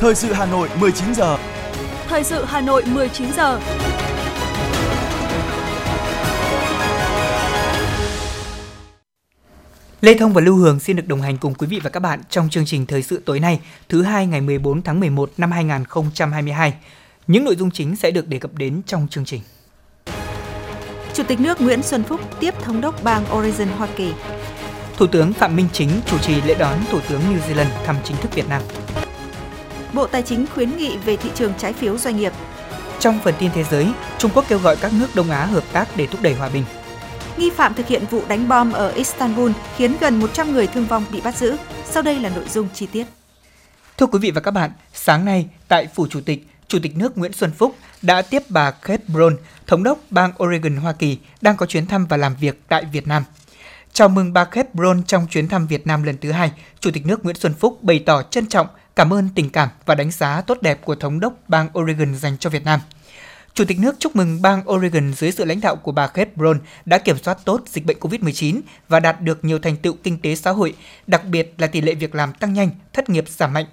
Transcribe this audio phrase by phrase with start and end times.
[0.00, 1.38] Thời sự Hà Nội 19 giờ.
[2.08, 3.60] Thời sự Hà Nội 19 giờ.
[10.00, 12.20] Lê Thông và Lưu Hường xin được đồng hành cùng quý vị và các bạn
[12.30, 16.74] trong chương trình thời sự tối nay, thứ hai ngày 14 tháng 11 năm 2022.
[17.26, 19.40] Những nội dung chính sẽ được đề cập đến trong chương trình.
[21.14, 24.12] Chủ tịch nước Nguyễn Xuân Phúc tiếp thống đốc bang Oregon, Hoa Kỳ.
[24.96, 28.16] Thủ tướng Phạm Minh Chính chủ trì lễ đón Thủ tướng New Zealand thăm chính
[28.16, 28.62] thức Việt Nam.
[29.92, 32.32] Bộ Tài chính khuyến nghị về thị trường trái phiếu doanh nghiệp.
[33.00, 33.86] Trong phần tin thế giới,
[34.18, 36.64] Trung Quốc kêu gọi các nước Đông Á hợp tác để thúc đẩy hòa bình.
[37.36, 41.04] Nghi phạm thực hiện vụ đánh bom ở Istanbul khiến gần 100 người thương vong
[41.12, 41.56] bị bắt giữ.
[41.84, 43.06] Sau đây là nội dung chi tiết.
[43.96, 47.18] Thưa quý vị và các bạn, sáng nay tại Phủ Chủ tịch, Chủ tịch nước
[47.18, 51.56] Nguyễn Xuân Phúc đã tiếp bà Kate Brown, Thống đốc bang Oregon, Hoa Kỳ, đang
[51.56, 53.22] có chuyến thăm và làm việc tại Việt Nam.
[53.98, 57.06] Chào mừng bà Kate Brown trong chuyến thăm Việt Nam lần thứ hai, Chủ tịch
[57.06, 60.40] nước Nguyễn Xuân Phúc bày tỏ trân trọng, cảm ơn tình cảm và đánh giá
[60.40, 62.80] tốt đẹp của Thống đốc bang Oregon dành cho Việt Nam.
[63.54, 66.58] Chủ tịch nước chúc mừng bang Oregon dưới sự lãnh đạo của bà Kate Brown
[66.84, 70.34] đã kiểm soát tốt dịch bệnh COVID-19 và đạt được nhiều thành tựu kinh tế
[70.34, 70.74] xã hội,
[71.06, 73.66] đặc biệt là tỷ lệ việc làm tăng nhanh, thất nghiệp giảm mạnh.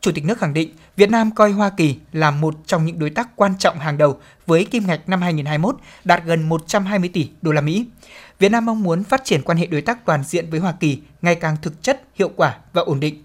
[0.00, 3.10] Chủ tịch nước khẳng định Việt Nam coi Hoa Kỳ là một trong những đối
[3.10, 7.52] tác quan trọng hàng đầu với kim ngạch năm 2021 đạt gần 120 tỷ đô
[7.52, 7.86] la Mỹ.
[8.42, 11.00] Việt Nam mong muốn phát triển quan hệ đối tác toàn diện với Hoa Kỳ
[11.22, 13.22] ngày càng thực chất, hiệu quả và ổn định.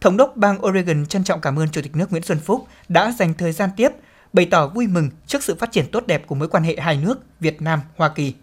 [0.00, 3.12] Thống đốc bang Oregon trân trọng cảm ơn Chủ tịch nước Nguyễn Xuân Phúc đã
[3.18, 3.88] dành thời gian tiếp,
[4.32, 6.96] bày tỏ vui mừng trước sự phát triển tốt đẹp của mối quan hệ hai
[6.96, 8.34] nước Việt Nam Hoa Kỳ.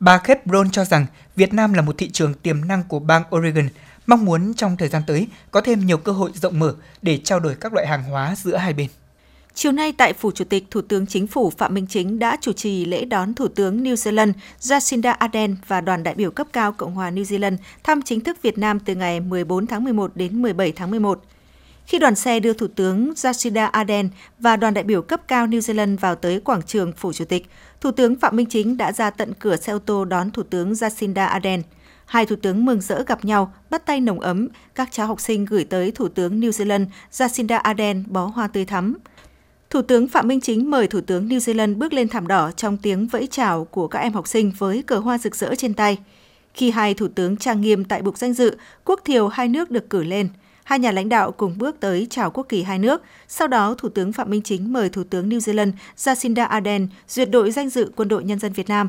[0.00, 3.22] Bà Kate Brown cho rằng Việt Nam là một thị trường tiềm năng của bang
[3.36, 3.68] Oregon,
[4.06, 7.40] mong muốn trong thời gian tới có thêm nhiều cơ hội rộng mở để trao
[7.40, 8.88] đổi các loại hàng hóa giữa hai bên.
[9.60, 12.52] Chiều nay tại Phủ Chủ tịch, Thủ tướng Chính phủ Phạm Minh Chính đã chủ
[12.52, 16.72] trì lễ đón Thủ tướng New Zealand Jacinda Ardern và đoàn đại biểu cấp cao
[16.72, 20.42] Cộng hòa New Zealand thăm chính thức Việt Nam từ ngày 14 tháng 11 đến
[20.42, 21.22] 17 tháng 11.
[21.86, 25.58] Khi đoàn xe đưa Thủ tướng Jacinda Ardern và đoàn đại biểu cấp cao New
[25.58, 27.46] Zealand vào tới quảng trường Phủ Chủ tịch,
[27.80, 30.72] Thủ tướng Phạm Minh Chính đã ra tận cửa xe ô tô đón Thủ tướng
[30.72, 31.62] Jacinda Ardern.
[32.06, 35.44] Hai thủ tướng mừng rỡ gặp nhau, bắt tay nồng ấm, các cháu học sinh
[35.44, 38.94] gửi tới Thủ tướng New Zealand Jacinda Ardern bó hoa tươi thắm.
[39.70, 42.76] Thủ tướng Phạm Minh Chính mời Thủ tướng New Zealand bước lên thảm đỏ trong
[42.76, 45.98] tiếng vẫy chào của các em học sinh với cờ hoa rực rỡ trên tay.
[46.54, 49.90] Khi hai thủ tướng trang nghiêm tại bục danh dự, quốc thiều hai nước được
[49.90, 50.28] cử lên.
[50.64, 53.02] Hai nhà lãnh đạo cùng bước tới chào quốc kỳ hai nước.
[53.28, 57.30] Sau đó, Thủ tướng Phạm Minh Chính mời Thủ tướng New Zealand Jacinda Ardern duyệt
[57.30, 58.88] đội danh dự Quân đội Nhân dân Việt Nam.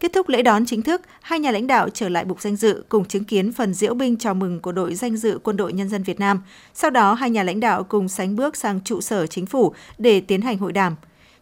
[0.00, 2.84] Kết thúc lễ đón chính thức, hai nhà lãnh đạo trở lại bục danh dự
[2.88, 5.88] cùng chứng kiến phần diễu binh chào mừng của đội danh dự Quân đội Nhân
[5.88, 6.42] dân Việt Nam.
[6.74, 10.20] Sau đó, hai nhà lãnh đạo cùng sánh bước sang trụ sở chính phủ để
[10.20, 10.96] tiến hành hội đàm.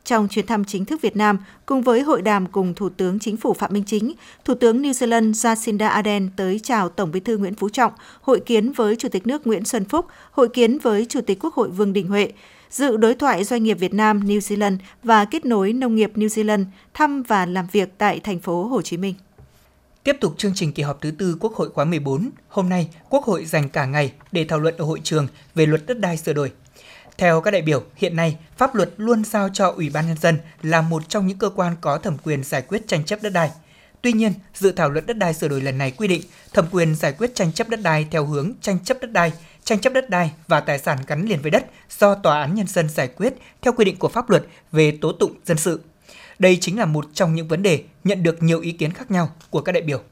[0.04, 3.36] Trong chuyến thăm chính thức Việt Nam, cùng với hội đàm cùng Thủ tướng Chính
[3.36, 4.12] phủ Phạm Minh Chính,
[4.44, 8.40] Thủ tướng New Zealand Jacinda Ardern tới chào Tổng bí thư Nguyễn Phú Trọng, hội
[8.40, 11.68] kiến với Chủ tịch nước Nguyễn Xuân Phúc, hội kiến với Chủ tịch Quốc hội
[11.68, 12.32] Vương Đình Huệ,
[12.72, 16.26] dự đối thoại doanh nghiệp Việt Nam New Zealand và kết nối nông nghiệp New
[16.26, 19.14] Zealand thăm và làm việc tại thành phố Hồ Chí Minh.
[20.04, 23.24] Tiếp tục chương trình kỳ họp thứ tư Quốc hội khóa 14, hôm nay Quốc
[23.24, 26.32] hội dành cả ngày để thảo luận ở hội trường về luật đất đai sửa
[26.32, 26.52] đổi.
[27.18, 30.38] Theo các đại biểu, hiện nay pháp luật luôn giao cho Ủy ban nhân dân
[30.62, 33.50] là một trong những cơ quan có thẩm quyền giải quyết tranh chấp đất đai.
[34.02, 36.22] Tuy nhiên, dự thảo luật đất đai sửa đổi lần này quy định
[36.52, 39.32] thẩm quyền giải quyết tranh chấp đất đai theo hướng tranh chấp đất đai,
[39.64, 41.66] tranh chấp đất đai và tài sản gắn liền với đất
[41.98, 45.12] do tòa án nhân dân giải quyết theo quy định của pháp luật về tố
[45.12, 45.80] tụng dân sự.
[46.38, 49.30] Đây chính là một trong những vấn đề nhận được nhiều ý kiến khác nhau
[49.50, 50.02] của các đại biểu.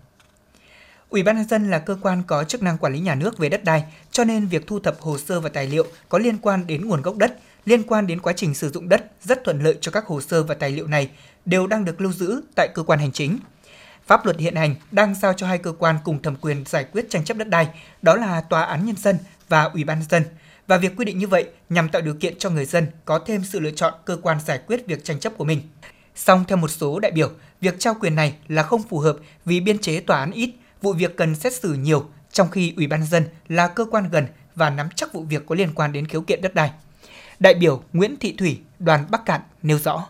[1.08, 3.48] Ủy ban nhân dân là cơ quan có chức năng quản lý nhà nước về
[3.48, 6.66] đất đai, cho nên việc thu thập hồ sơ và tài liệu có liên quan
[6.66, 9.78] đến nguồn gốc đất, liên quan đến quá trình sử dụng đất rất thuận lợi
[9.80, 11.10] cho các hồ sơ và tài liệu này
[11.44, 13.38] đều đang được lưu giữ tại cơ quan hành chính.
[14.06, 17.10] Pháp luật hiện hành đang giao cho hai cơ quan cùng thẩm quyền giải quyết
[17.10, 17.68] tranh chấp đất đai,
[18.02, 19.18] đó là Tòa án Nhân dân
[19.50, 20.22] và Ủy ban nhân dân.
[20.66, 23.44] Và việc quy định như vậy nhằm tạo điều kiện cho người dân có thêm
[23.44, 25.60] sự lựa chọn cơ quan giải quyết việc tranh chấp của mình.
[26.14, 27.30] Song theo một số đại biểu,
[27.60, 30.50] việc trao quyền này là không phù hợp vì biên chế tòa án ít,
[30.82, 34.26] vụ việc cần xét xử nhiều, trong khi Ủy ban dân là cơ quan gần
[34.54, 36.70] và nắm chắc vụ việc có liên quan đến khiếu kiện đất đai.
[37.38, 40.06] Đại biểu Nguyễn Thị Thủy, đoàn Bắc Cạn nêu rõ.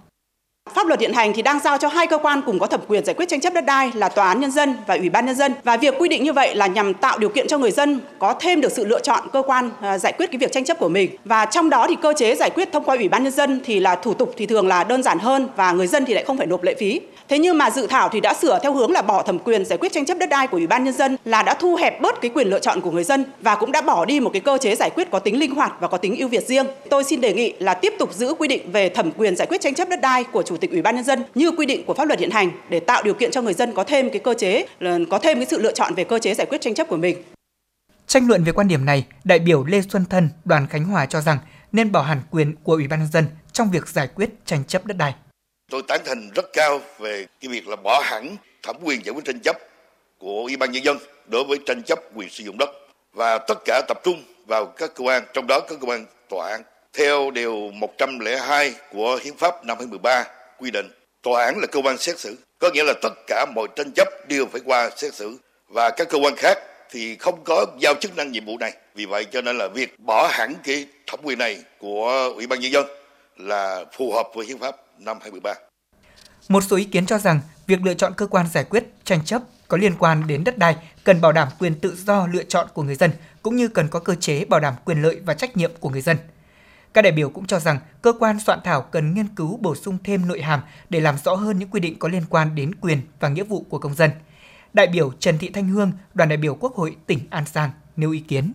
[0.74, 3.04] Pháp luật hiện hành thì đang giao cho hai cơ quan cùng có thẩm quyền
[3.04, 5.34] giải quyết tranh chấp đất đai là Tòa án Nhân dân và Ủy ban Nhân
[5.36, 5.52] dân.
[5.64, 8.34] Và việc quy định như vậy là nhằm tạo điều kiện cho người dân có
[8.40, 10.88] thêm được sự lựa chọn cơ quan à, giải quyết cái việc tranh chấp của
[10.88, 11.10] mình.
[11.24, 13.80] Và trong đó thì cơ chế giải quyết thông qua Ủy ban Nhân dân thì
[13.80, 16.38] là thủ tục thì thường là đơn giản hơn và người dân thì lại không
[16.38, 17.00] phải nộp lệ phí.
[17.30, 19.78] Thế nhưng mà dự thảo thì đã sửa theo hướng là bỏ thẩm quyền giải
[19.78, 22.20] quyết tranh chấp đất đai của Ủy ban nhân dân là đã thu hẹp bớt
[22.20, 24.58] cái quyền lựa chọn của người dân và cũng đã bỏ đi một cái cơ
[24.60, 26.66] chế giải quyết có tính linh hoạt và có tính ưu việt riêng.
[26.90, 29.60] Tôi xin đề nghị là tiếp tục giữ quy định về thẩm quyền giải quyết
[29.60, 31.94] tranh chấp đất đai của Chủ tịch Ủy ban nhân dân như quy định của
[31.94, 34.34] pháp luật hiện hành để tạo điều kiện cho người dân có thêm cái cơ
[34.34, 36.88] chế ờ, có thêm cái sự lựa chọn về cơ chế giải quyết tranh chấp
[36.88, 37.16] của mình.
[38.06, 41.20] Tranh luận về quan điểm này, đại biểu Lê Xuân Thân, đoàn Khánh Hòa cho
[41.20, 41.38] rằng
[41.72, 44.86] nên bảo hẳn quyền của Ủy ban nhân dân trong việc giải quyết tranh chấp
[44.86, 45.14] đất đai.
[45.70, 49.25] Tôi tán thành rất cao về cái việc là bỏ hẳn thẩm quyền giải quyết
[49.25, 49.56] tranh chấp
[50.19, 52.70] của Ủy ban nhân dân đối với tranh chấp quyền sử dụng đất
[53.12, 56.50] và tất cả tập trung vào các cơ quan, trong đó có cơ quan tòa
[56.50, 56.62] án.
[56.93, 60.25] Theo điều 102 của Hiến pháp năm 2013
[60.58, 60.88] quy định,
[61.22, 64.08] tòa án là cơ quan xét xử, có nghĩa là tất cả mọi tranh chấp
[64.28, 65.38] đều phải qua xét xử
[65.69, 66.58] và các cơ quan khác
[66.90, 68.73] thì không có giao chức năng nhiệm vụ này.
[68.94, 72.61] Vì vậy cho nên là việc bỏ hẳn cái thẩm quyền này của Ủy ban
[72.61, 72.87] nhân dân
[73.40, 75.54] là phù hợp với hiến pháp năm 2013.
[76.48, 79.42] Một số ý kiến cho rằng việc lựa chọn cơ quan giải quyết tranh chấp
[79.69, 82.82] có liên quan đến đất đai cần bảo đảm quyền tự do lựa chọn của
[82.82, 83.10] người dân
[83.42, 86.00] cũng như cần có cơ chế bảo đảm quyền lợi và trách nhiệm của người
[86.00, 86.16] dân.
[86.94, 89.98] Các đại biểu cũng cho rằng cơ quan soạn thảo cần nghiên cứu bổ sung
[90.04, 90.60] thêm nội hàm
[90.90, 93.66] để làm rõ hơn những quy định có liên quan đến quyền và nghĩa vụ
[93.69, 94.10] của công dân.
[94.72, 98.10] Đại biểu Trần Thị Thanh Hương, đoàn đại biểu Quốc hội tỉnh An Giang nêu
[98.10, 98.52] ý kiến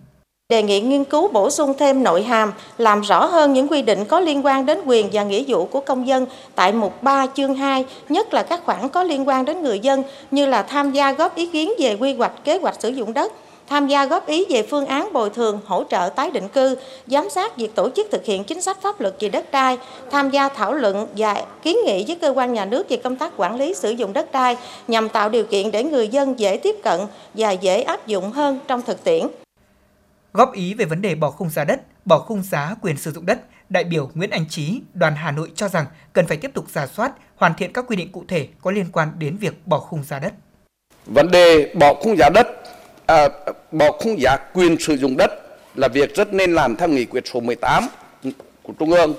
[0.49, 4.05] đề nghị nghiên cứu bổ sung thêm nội hàm, làm rõ hơn những quy định
[4.05, 6.25] có liên quan đến quyền và nghĩa vụ của công dân
[6.55, 10.03] tại mục 3 chương 2, nhất là các khoản có liên quan đến người dân
[10.31, 13.33] như là tham gia góp ý kiến về quy hoạch kế hoạch sử dụng đất,
[13.67, 16.75] tham gia góp ý về phương án bồi thường, hỗ trợ tái định cư,
[17.07, 19.77] giám sát việc tổ chức thực hiện chính sách pháp luật về đất đai,
[20.11, 23.31] tham gia thảo luận và kiến nghị với cơ quan nhà nước về công tác
[23.37, 24.57] quản lý sử dụng đất đai
[24.87, 26.99] nhằm tạo điều kiện để người dân dễ tiếp cận
[27.33, 29.27] và dễ áp dụng hơn trong thực tiễn.
[30.35, 33.25] Góp ý về vấn đề bỏ khung giá đất, bỏ khung giá quyền sử dụng
[33.25, 33.39] đất,
[33.69, 36.87] đại biểu Nguyễn Anh Trí, đoàn Hà Nội cho rằng cần phải tiếp tục giả
[36.87, 40.03] soát, hoàn thiện các quy định cụ thể có liên quan đến việc bỏ khung
[40.03, 40.33] giá đất.
[41.05, 42.47] Vấn đề bỏ khung giá đất,
[43.05, 43.27] à,
[43.71, 45.31] bỏ khung giá quyền sử dụng đất
[45.75, 47.87] là việc rất nên làm theo nghị quyết số 18
[48.63, 49.13] của Trung ương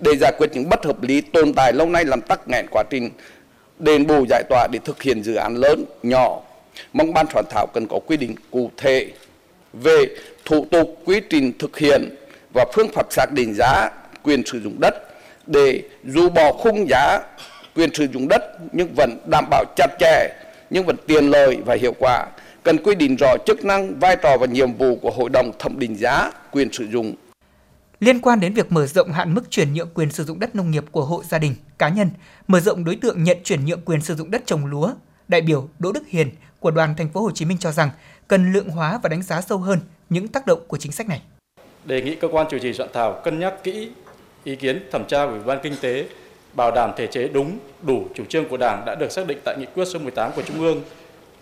[0.00, 2.82] để giải quyết những bất hợp lý tồn tại lâu nay làm tắc nghẽn quá
[2.90, 3.10] trình
[3.78, 6.40] đền bù giải tỏa để thực hiện dự án lớn, nhỏ.
[6.92, 9.12] Mong ban soạn thảo cần có quy định cụ thể
[9.72, 10.06] về
[10.44, 12.14] thủ tục quy trình thực hiện
[12.54, 13.90] và phương pháp xác định giá
[14.22, 14.94] quyền sử dụng đất
[15.46, 17.18] để dù bỏ khung giá
[17.74, 20.28] quyền sử dụng đất nhưng vẫn đảm bảo chặt chẽ
[20.70, 22.26] nhưng vẫn tiền lợi và hiệu quả
[22.62, 25.78] cần quy định rõ chức năng vai trò và nhiệm vụ của hội đồng thẩm
[25.78, 27.14] định giá quyền sử dụng.
[28.00, 30.70] Liên quan đến việc mở rộng hạn mức chuyển nhượng quyền sử dụng đất nông
[30.70, 32.10] nghiệp của hộ gia đình, cá nhân,
[32.48, 34.92] mở rộng đối tượng nhận chuyển nhượng quyền sử dụng đất trồng lúa,
[35.28, 36.30] đại biểu Đỗ Đức Hiền
[36.60, 37.90] của đoàn thành phố Hồ Chí Minh cho rằng
[38.30, 39.78] cần lượng hóa và đánh giá sâu hơn
[40.10, 41.22] những tác động của chính sách này.
[41.84, 43.90] Đề nghị cơ quan chủ trì soạn thảo cân nhắc kỹ
[44.44, 46.04] ý kiến thẩm tra của Ủy ban Kinh tế,
[46.52, 49.56] bảo đảm thể chế đúng, đủ chủ trương của Đảng đã được xác định tại
[49.58, 50.82] nghị quyết số 18 của Trung ương.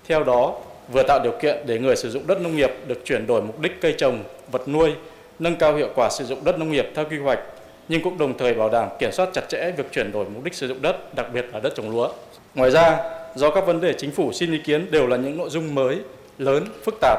[0.07, 0.55] Theo đó,
[0.93, 3.61] vừa tạo điều kiện để người sử dụng đất nông nghiệp được chuyển đổi mục
[3.61, 4.95] đích cây trồng, vật nuôi,
[5.39, 7.39] nâng cao hiệu quả sử dụng đất nông nghiệp theo quy hoạch,
[7.89, 10.55] nhưng cũng đồng thời bảo đảm kiểm soát chặt chẽ việc chuyển đổi mục đích
[10.55, 12.13] sử dụng đất, đặc biệt là đất trồng lúa.
[12.55, 12.99] Ngoài ra,
[13.35, 15.99] do các vấn đề chính phủ xin ý kiến đều là những nội dung mới,
[16.39, 17.19] lớn, phức tạp,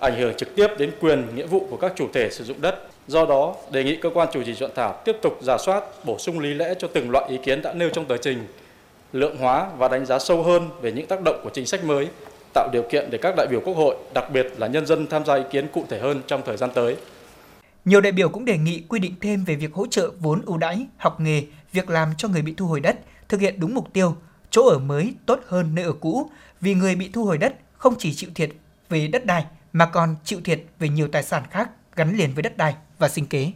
[0.00, 2.88] ảnh hưởng trực tiếp đến quyền, nghĩa vụ của các chủ thể sử dụng đất.
[3.08, 6.18] Do đó, đề nghị cơ quan chủ trì soạn thảo tiếp tục giả soát, bổ
[6.18, 8.46] sung lý lẽ cho từng loại ý kiến đã nêu trong tờ trình,
[9.12, 12.08] lượng hóa và đánh giá sâu hơn về những tác động của chính sách mới,
[12.54, 15.24] tạo điều kiện để các đại biểu Quốc hội, đặc biệt là nhân dân tham
[15.24, 16.96] gia ý kiến cụ thể hơn trong thời gian tới.
[17.84, 20.56] Nhiều đại biểu cũng đề nghị quy định thêm về việc hỗ trợ vốn ưu
[20.56, 21.42] đãi, học nghề,
[21.72, 22.96] việc làm cho người bị thu hồi đất,
[23.28, 24.16] thực hiện đúng mục tiêu,
[24.50, 26.30] chỗ ở mới tốt hơn nơi ở cũ,
[26.60, 27.54] vì người bị thu hồi đất
[27.86, 28.50] không chỉ chịu thiệt
[28.88, 32.42] về đất đai mà còn chịu thiệt về nhiều tài sản khác gắn liền với
[32.42, 33.52] đất đai và sinh kế.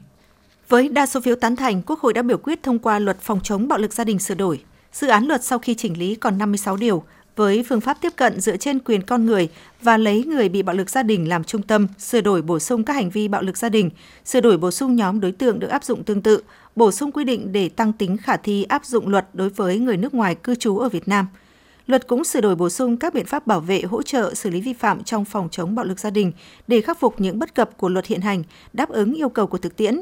[0.69, 3.41] Với đa số phiếu tán thành, Quốc hội đã biểu quyết thông qua luật phòng
[3.43, 4.63] chống bạo lực gia đình sửa đổi.
[4.93, 7.05] Dự án luật sau khi chỉnh lý còn 56 điều,
[7.37, 9.49] với phương pháp tiếp cận dựa trên quyền con người
[9.83, 12.85] và lấy người bị bạo lực gia đình làm trung tâm, sửa đổi bổ sung
[12.85, 13.91] các hành vi bạo lực gia đình,
[14.25, 16.43] sửa đổi bổ sung nhóm đối tượng được áp dụng tương tự,
[16.77, 19.97] bổ sung quy định để tăng tính khả thi áp dụng luật đối với người
[19.97, 21.27] nước ngoài cư trú ở Việt Nam–
[21.91, 24.61] Luật cũng sửa đổi bổ sung các biện pháp bảo vệ, hỗ trợ, xử lý
[24.61, 26.33] vi phạm trong phòng chống bạo lực gia đình
[26.67, 28.43] để khắc phục những bất cập của luật hiện hành,
[28.73, 30.01] đáp ứng yêu cầu của thực tiễn,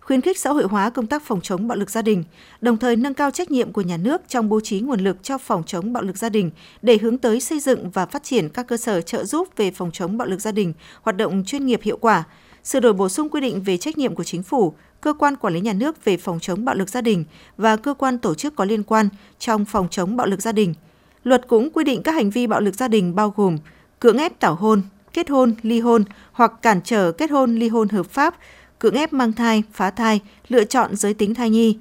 [0.00, 2.24] khuyến khích xã hội hóa công tác phòng chống bạo lực gia đình,
[2.60, 5.38] đồng thời nâng cao trách nhiệm của nhà nước trong bố trí nguồn lực cho
[5.38, 6.50] phòng chống bạo lực gia đình
[6.82, 9.90] để hướng tới xây dựng và phát triển các cơ sở trợ giúp về phòng
[9.92, 12.24] chống bạo lực gia đình, hoạt động chuyên nghiệp hiệu quả,
[12.64, 15.54] sửa đổi bổ sung quy định về trách nhiệm của chính phủ, cơ quan quản
[15.54, 17.24] lý nhà nước về phòng chống bạo lực gia đình
[17.56, 20.74] và cơ quan tổ chức có liên quan trong phòng chống bạo lực gia đình–
[21.24, 23.58] Luật cũng quy định các hành vi bạo lực gia đình bao gồm
[24.00, 27.88] cưỡng ép tảo hôn, kết hôn, ly hôn hoặc cản trở kết hôn, ly hôn
[27.88, 28.34] hợp pháp,
[28.78, 31.78] cưỡng ép mang thai, phá thai, lựa chọn giới tính thai nhi,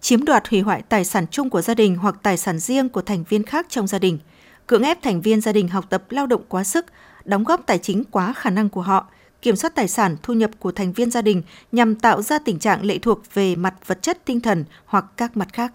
[0.00, 3.02] chiếm đoạt hủy hoại tài sản chung của gia đình hoặc tài sản riêng của
[3.02, 4.18] thành viên khác trong gia đình,
[4.66, 6.86] cưỡng ép thành viên gia đình học tập lao động quá sức,
[7.24, 9.06] đóng góp tài chính quá khả năng của họ,
[9.42, 12.58] kiểm soát tài sản thu nhập của thành viên gia đình nhằm tạo ra tình
[12.58, 15.72] trạng lệ thuộc về mặt vật chất tinh thần hoặc các mặt khác.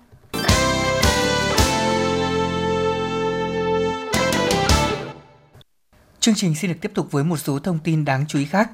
[6.24, 8.70] Chương trình xin được tiếp tục với một số thông tin đáng chú ý khác.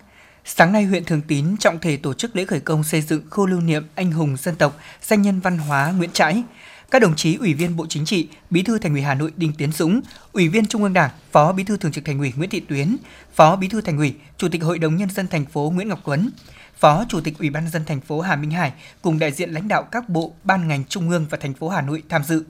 [0.45, 3.45] Sáng nay, huyện Thường Tín trọng thể tổ chức lễ khởi công xây dựng khu
[3.45, 6.43] lưu niệm anh hùng dân tộc, danh nhân văn hóa Nguyễn Trãi.
[6.91, 9.53] Các đồng chí Ủy viên Bộ Chính trị, Bí thư Thành ủy Hà Nội Đinh
[9.53, 10.01] Tiến Dũng,
[10.31, 12.97] Ủy viên Trung ương Đảng, Phó Bí thư Thường trực Thành ủy Nguyễn Thị Tuyến,
[13.33, 15.99] Phó Bí thư Thành ủy, Chủ tịch Hội đồng nhân dân thành phố Nguyễn Ngọc
[16.05, 16.29] Tuấn,
[16.77, 19.51] Phó Chủ tịch Ủy ban nhân dân thành phố Hà Minh Hải cùng đại diện
[19.51, 22.43] lãnh đạo các bộ, ban ngành trung ương và thành phố Hà Nội tham dự.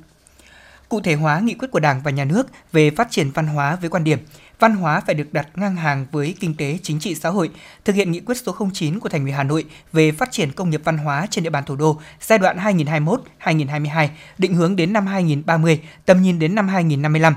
[0.89, 3.75] Cụ thể hóa nghị quyết của Đảng và Nhà nước về phát triển văn hóa
[3.75, 4.19] với quan điểm
[4.59, 7.49] văn hóa phải được đặt ngang hàng với kinh tế, chính trị, xã hội,
[7.85, 10.69] thực hiện nghị quyết số 09 của Thành ủy Hà Nội về phát triển công
[10.69, 15.07] nghiệp văn hóa trên địa bàn thủ đô giai đoạn 2021-2022, định hướng đến năm
[15.07, 17.35] 2030, tầm nhìn đến năm 2055.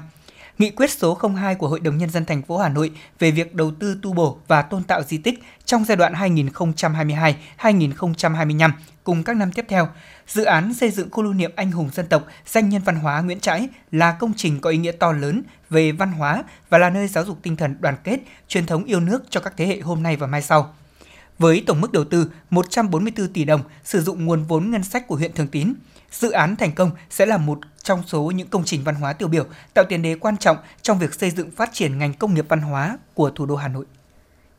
[0.59, 3.55] Nghị quyết số 02 của Hội đồng Nhân dân thành phố Hà Nội về việc
[3.55, 6.13] đầu tư tu bổ và tôn tạo di tích trong giai đoạn
[7.59, 8.71] 2022-2025
[9.05, 9.89] cùng các năm tiếp theo.
[10.29, 13.21] Dự án xây dựng khu lưu niệm anh hùng dân tộc, danh nhân văn hóa
[13.21, 16.91] Nguyễn Trãi là công trình có ý nghĩa to lớn về văn hóa và là
[16.91, 19.81] nơi giáo dục tinh thần đoàn kết, truyền thống yêu nước cho các thế hệ
[19.81, 20.75] hôm nay và mai sau.
[21.39, 25.17] Với tổng mức đầu tư 144 tỷ đồng sử dụng nguồn vốn ngân sách của
[25.17, 25.75] huyện Thường Tín,
[26.11, 29.29] dự án thành công sẽ là một trong số những công trình văn hóa tiêu
[29.29, 29.45] biểu
[29.75, 32.61] tạo tiền đề quan trọng trong việc xây dựng phát triển ngành công nghiệp văn
[32.61, 33.85] hóa của thủ đô Hà Nội.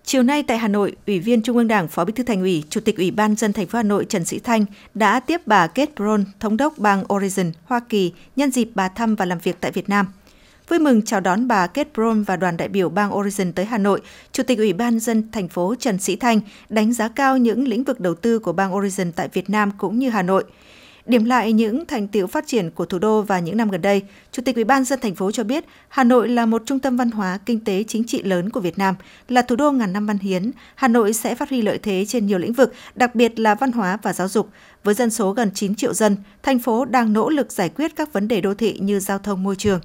[0.05, 2.63] Chiều nay tại Hà Nội, Ủy viên Trung ương Đảng, Phó Bí thư Thành ủy,
[2.69, 5.67] Chủ tịch Ủy ban dân thành phố Hà Nội Trần Sĩ Thanh đã tiếp bà
[5.67, 9.57] Kate Brown, thống đốc bang Oregon, Hoa Kỳ, nhân dịp bà thăm và làm việc
[9.59, 10.05] tại Việt Nam.
[10.69, 13.77] Vui mừng chào đón bà Kate Brown và đoàn đại biểu bang Oregon tới Hà
[13.77, 17.67] Nội, Chủ tịch Ủy ban dân thành phố Trần Sĩ Thanh đánh giá cao những
[17.67, 20.43] lĩnh vực đầu tư của bang Oregon tại Việt Nam cũng như Hà Nội–
[21.05, 24.01] Điểm lại những thành tiệu phát triển của thủ đô và những năm gần đây,
[24.31, 26.97] Chủ tịch Ủy ban dân thành phố cho biết Hà Nội là một trung tâm
[26.97, 28.95] văn hóa, kinh tế, chính trị lớn của Việt Nam,
[29.27, 30.51] là thủ đô ngàn năm văn hiến.
[30.75, 33.71] Hà Nội sẽ phát huy lợi thế trên nhiều lĩnh vực, đặc biệt là văn
[33.71, 34.49] hóa và giáo dục.
[34.83, 38.13] Với dân số gần 9 triệu dân, thành phố đang nỗ lực giải quyết các
[38.13, 39.79] vấn đề đô thị như giao thông môi trường.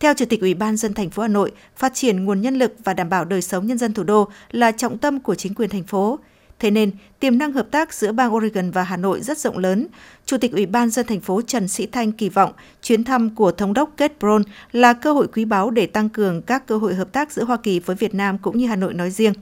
[0.00, 2.74] Theo Chủ tịch Ủy ban dân thành phố Hà Nội, phát triển nguồn nhân lực
[2.84, 5.70] và đảm bảo đời sống nhân dân thủ đô là trọng tâm của chính quyền
[5.70, 6.18] thành phố.
[6.58, 9.86] Thế nên, tiềm năng hợp tác giữa bang Oregon và Hà Nội rất rộng lớn.
[10.26, 13.52] Chủ tịch Ủy ban dân thành phố Trần Sĩ Thanh kỳ vọng chuyến thăm của
[13.52, 16.94] Thống đốc Kate Brown là cơ hội quý báu để tăng cường các cơ hội
[16.94, 19.32] hợp tác giữa Hoa Kỳ với Việt Nam cũng như Hà Nội nói riêng.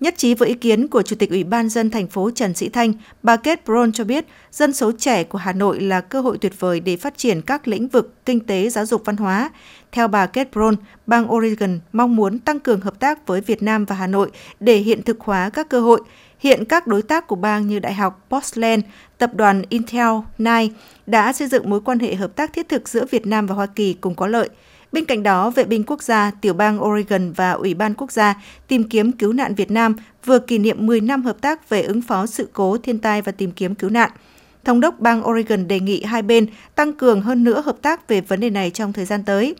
[0.00, 2.68] Nhất trí với ý kiến của Chủ tịch Ủy ban dân thành phố Trần Sĩ
[2.68, 6.38] Thanh, bà Kate Brown cho biết dân số trẻ của Hà Nội là cơ hội
[6.38, 9.50] tuyệt vời để phát triển các lĩnh vực kinh tế, giáo dục, văn hóa.
[9.92, 10.76] Theo bà Kate Brown,
[11.06, 14.76] bang Oregon mong muốn tăng cường hợp tác với Việt Nam và Hà Nội để
[14.76, 16.00] hiện thực hóa các cơ hội,
[16.38, 18.84] Hiện các đối tác của bang như Đại học Portland,
[19.18, 20.74] tập đoàn Intel, Nike
[21.06, 23.66] đã xây dựng mối quan hệ hợp tác thiết thực giữa Việt Nam và Hoa
[23.66, 24.48] Kỳ cùng có lợi.
[24.92, 28.34] Bên cạnh đó, Vệ binh quốc gia, Tiểu bang Oregon và Ủy ban quốc gia
[28.68, 32.02] tìm kiếm cứu nạn Việt Nam vừa kỷ niệm 10 năm hợp tác về ứng
[32.02, 34.10] phó sự cố thiên tai và tìm kiếm cứu nạn.
[34.64, 38.20] Thống đốc bang Oregon đề nghị hai bên tăng cường hơn nữa hợp tác về
[38.20, 39.54] vấn đề này trong thời gian tới.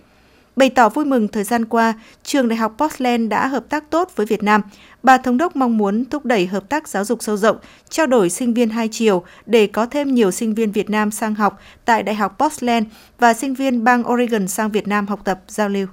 [0.56, 4.12] Bày tỏ vui mừng thời gian qua, trường Đại học Portland đã hợp tác tốt
[4.16, 4.60] với Việt Nam.
[5.02, 7.56] Bà Thống đốc mong muốn thúc đẩy hợp tác giáo dục sâu rộng,
[7.88, 11.34] trao đổi sinh viên hai chiều để có thêm nhiều sinh viên Việt Nam sang
[11.34, 12.86] học tại Đại học Portland
[13.18, 15.86] và sinh viên bang Oregon sang Việt Nam học tập giao lưu.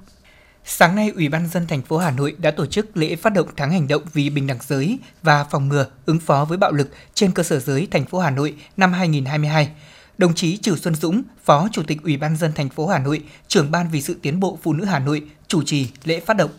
[0.64, 3.48] Sáng nay, Ủy ban dân thành phố Hà Nội đã tổ chức lễ phát động
[3.56, 6.88] tháng hành động vì bình đẳng giới và phòng ngừa ứng phó với bạo lực
[7.14, 9.68] trên cơ sở giới thành phố Hà Nội năm 2022
[10.22, 13.22] đồng chí Trử Xuân Dũng, Phó Chủ tịch Ủy ban dân thành phố Hà Nội,
[13.48, 16.50] trưởng ban vì sự tiến bộ phụ nữ Hà Nội chủ trì lễ phát động.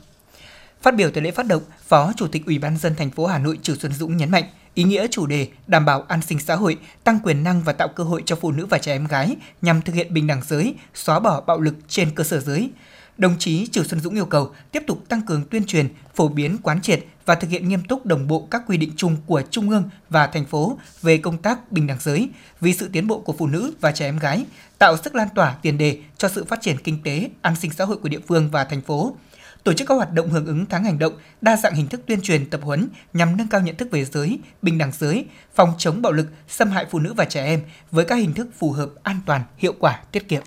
[0.81, 3.37] Phát biểu tại lễ phát động, Phó Chủ tịch Ủy ban dân thành phố Hà
[3.37, 4.43] Nội Trử Xuân Dũng nhấn mạnh,
[4.73, 7.87] ý nghĩa chủ đề đảm bảo an sinh xã hội, tăng quyền năng và tạo
[7.87, 10.75] cơ hội cho phụ nữ và trẻ em gái nhằm thực hiện bình đẳng giới,
[10.93, 12.69] xóa bỏ bạo lực trên cơ sở giới.
[13.17, 16.57] Đồng chí Trử Xuân Dũng yêu cầu tiếp tục tăng cường tuyên truyền, phổ biến
[16.63, 19.69] quán triệt và thực hiện nghiêm túc đồng bộ các quy định chung của Trung
[19.69, 22.29] ương và thành phố về công tác bình đẳng giới
[22.61, 24.45] vì sự tiến bộ của phụ nữ và trẻ em gái,
[24.79, 27.85] tạo sức lan tỏa tiền đề cho sự phát triển kinh tế, an sinh xã
[27.85, 29.15] hội của địa phương và thành phố.
[29.63, 32.21] Tổ chức các hoạt động hưởng ứng tháng hành động, đa dạng hình thức tuyên
[32.21, 36.01] truyền tập huấn nhằm nâng cao nhận thức về giới, bình đẳng giới, phòng chống
[36.01, 38.89] bạo lực, xâm hại phụ nữ và trẻ em với các hình thức phù hợp,
[39.03, 40.43] an toàn, hiệu quả, tiết kiệm.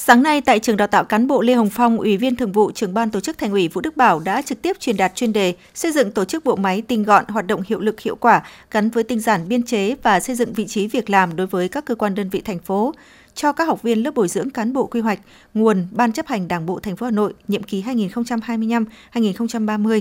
[0.00, 2.70] Sáng nay tại trường đào tạo cán bộ Lê Hồng Phong, Ủy viên Thường vụ
[2.70, 5.32] Trưởng ban Tổ chức Thành ủy Vũ Đức Bảo đã trực tiếp truyền đạt chuyên
[5.32, 8.42] đề xây dựng tổ chức bộ máy tinh gọn, hoạt động hiệu lực hiệu quả
[8.70, 11.68] gắn với tinh giản biên chế và xây dựng vị trí việc làm đối với
[11.68, 12.94] các cơ quan đơn vị thành phố
[13.34, 15.20] cho các học viên lớp bồi dưỡng cán bộ quy hoạch
[15.54, 20.00] nguồn Ban chấp hành Đảng bộ thành phố Hà Nội nhiệm kỳ 2025-2030.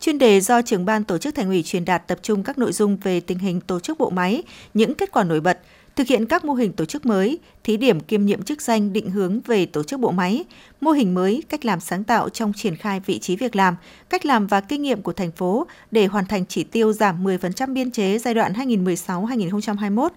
[0.00, 2.72] Chuyên đề do trưởng ban tổ chức thành ủy truyền đạt tập trung các nội
[2.72, 4.42] dung về tình hình tổ chức bộ máy,
[4.74, 5.58] những kết quả nổi bật,
[5.98, 9.10] thực hiện các mô hình tổ chức mới, thí điểm kiêm nhiệm chức danh định
[9.10, 10.44] hướng về tổ chức bộ máy,
[10.80, 13.76] mô hình mới, cách làm sáng tạo trong triển khai vị trí việc làm,
[14.08, 17.72] cách làm và kinh nghiệm của thành phố để hoàn thành chỉ tiêu giảm 10%
[17.74, 20.08] biên chế giai đoạn 2016-2021.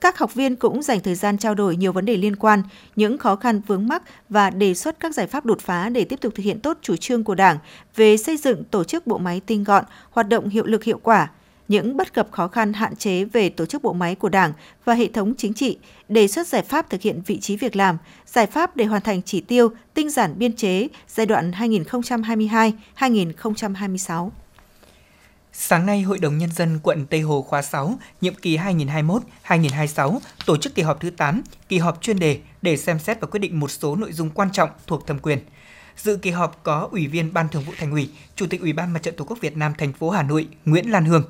[0.00, 2.62] Các học viên cũng dành thời gian trao đổi nhiều vấn đề liên quan,
[2.96, 6.20] những khó khăn vướng mắc và đề xuất các giải pháp đột phá để tiếp
[6.20, 7.58] tục thực hiện tốt chủ trương của Đảng
[7.96, 11.28] về xây dựng tổ chức bộ máy tinh gọn, hoạt động hiệu lực hiệu quả,
[11.70, 14.52] những bất cập khó khăn hạn chế về tổ chức bộ máy của Đảng
[14.84, 17.98] và hệ thống chính trị, đề xuất giải pháp thực hiện vị trí việc làm,
[18.26, 24.30] giải pháp để hoàn thành chỉ tiêu tinh giản biên chế giai đoạn 2022-2026.
[25.52, 30.56] Sáng nay, Hội đồng Nhân dân quận Tây Hồ khóa 6, nhiệm kỳ 2021-2026 tổ
[30.56, 33.60] chức kỳ họp thứ 8, kỳ họp chuyên đề để xem xét và quyết định
[33.60, 35.38] một số nội dung quan trọng thuộc thẩm quyền.
[35.96, 38.92] Dự kỳ họp có Ủy viên Ban Thường vụ Thành ủy, Chủ tịch Ủy ban
[38.92, 41.24] Mặt trận Tổ quốc Việt Nam thành phố Hà Nội Nguyễn Lan Hương.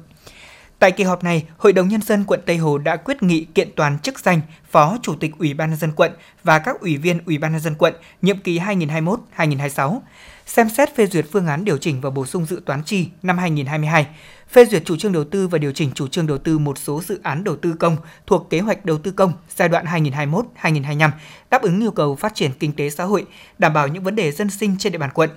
[0.81, 3.69] Tại kỳ họp này, Hội đồng Nhân dân quận Tây Hồ đã quyết nghị kiện
[3.77, 6.13] toàn chức danh Phó Chủ tịch Ủy ban Nhân dân quận
[6.45, 10.01] và các Ủy viên Ủy ban Nhân dân quận nhiệm kỳ 2021-2026,
[10.47, 13.39] xem xét phê duyệt phương án điều chỉnh và bổ sung dự toán chi năm
[13.39, 14.07] 2022,
[14.51, 17.03] phê duyệt chủ trương đầu tư và điều chỉnh chủ trương đầu tư một số
[17.03, 17.97] dự án đầu tư công
[18.27, 21.11] thuộc kế hoạch đầu tư công giai đoạn 2021-2025,
[21.51, 23.27] đáp ứng yêu cầu phát triển kinh tế xã hội,
[23.59, 25.31] đảm bảo những vấn đề dân sinh trên địa bàn quận,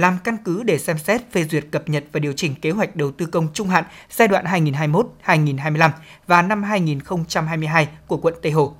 [0.00, 2.96] làm căn cứ để xem xét phê duyệt cập nhật và điều chỉnh kế hoạch
[2.96, 4.44] đầu tư công trung hạn giai đoạn
[5.24, 5.90] 2021-2025
[6.26, 8.74] và năm 2022 của quận Tây Hồ.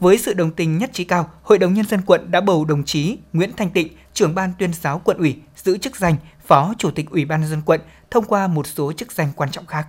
[0.00, 2.84] Với sự đồng tình nhất trí cao, Hội đồng Nhân dân quận đã bầu đồng
[2.84, 6.90] chí Nguyễn Thanh Tịnh, trưởng ban tuyên giáo quận ủy, giữ chức danh Phó Chủ
[6.90, 9.86] tịch Ủy ban Nhân dân quận thông qua một số chức danh quan trọng khác.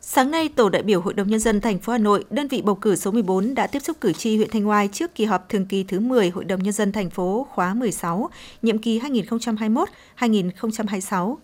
[0.00, 2.62] Sáng nay, Tổ đại biểu Hội đồng Nhân dân thành phố Hà Nội, đơn vị
[2.62, 5.48] bầu cử số 14 đã tiếp xúc cử tri huyện Thanh Oai trước kỳ họp
[5.48, 8.30] thường kỳ thứ 10 Hội đồng Nhân dân thành phố khóa 16,
[8.62, 11.36] nhiệm kỳ 2021-2026.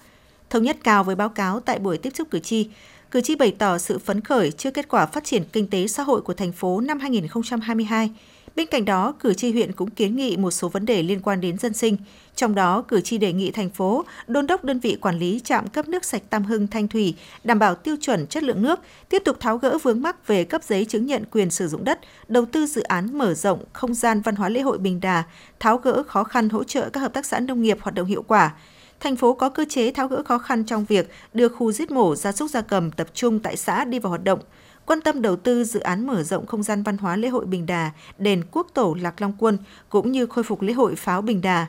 [0.50, 2.68] Thống nhất cao với báo cáo tại buổi tiếp xúc cử tri,
[3.10, 6.02] cử tri bày tỏ sự phấn khởi trước kết quả phát triển kinh tế xã
[6.02, 8.10] hội của thành phố năm 2022.
[8.56, 11.40] Bên cạnh đó, cử tri huyện cũng kiến nghị một số vấn đề liên quan
[11.40, 11.96] đến dân sinh.
[12.36, 15.68] Trong đó, cử tri đề nghị thành phố đôn đốc đơn vị quản lý trạm
[15.68, 19.22] cấp nước sạch Tam Hưng Thanh Thủy đảm bảo tiêu chuẩn chất lượng nước, tiếp
[19.24, 22.44] tục tháo gỡ vướng mắc về cấp giấy chứng nhận quyền sử dụng đất, đầu
[22.44, 25.22] tư dự án mở rộng không gian văn hóa lễ hội Bình Đà,
[25.60, 28.22] tháo gỡ khó khăn hỗ trợ các hợp tác xã nông nghiệp hoạt động hiệu
[28.22, 28.52] quả,
[29.00, 32.14] thành phố có cơ chế tháo gỡ khó khăn trong việc đưa khu giết mổ
[32.14, 34.40] gia súc gia cầm tập trung tại xã đi vào hoạt động,
[34.86, 37.66] quan tâm đầu tư dự án mở rộng không gian văn hóa lễ hội Bình
[37.66, 41.40] Đà, đền Quốc Tổ Lạc Long Quân cũng như khôi phục lễ hội pháo Bình
[41.40, 41.66] Đà.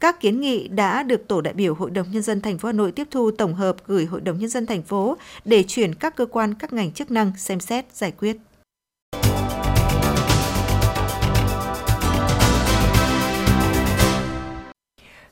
[0.00, 2.72] Các kiến nghị đã được tổ đại biểu Hội đồng nhân dân thành phố Hà
[2.72, 6.16] Nội tiếp thu tổng hợp gửi Hội đồng nhân dân thành phố để chuyển các
[6.16, 8.36] cơ quan các ngành chức năng xem xét giải quyết.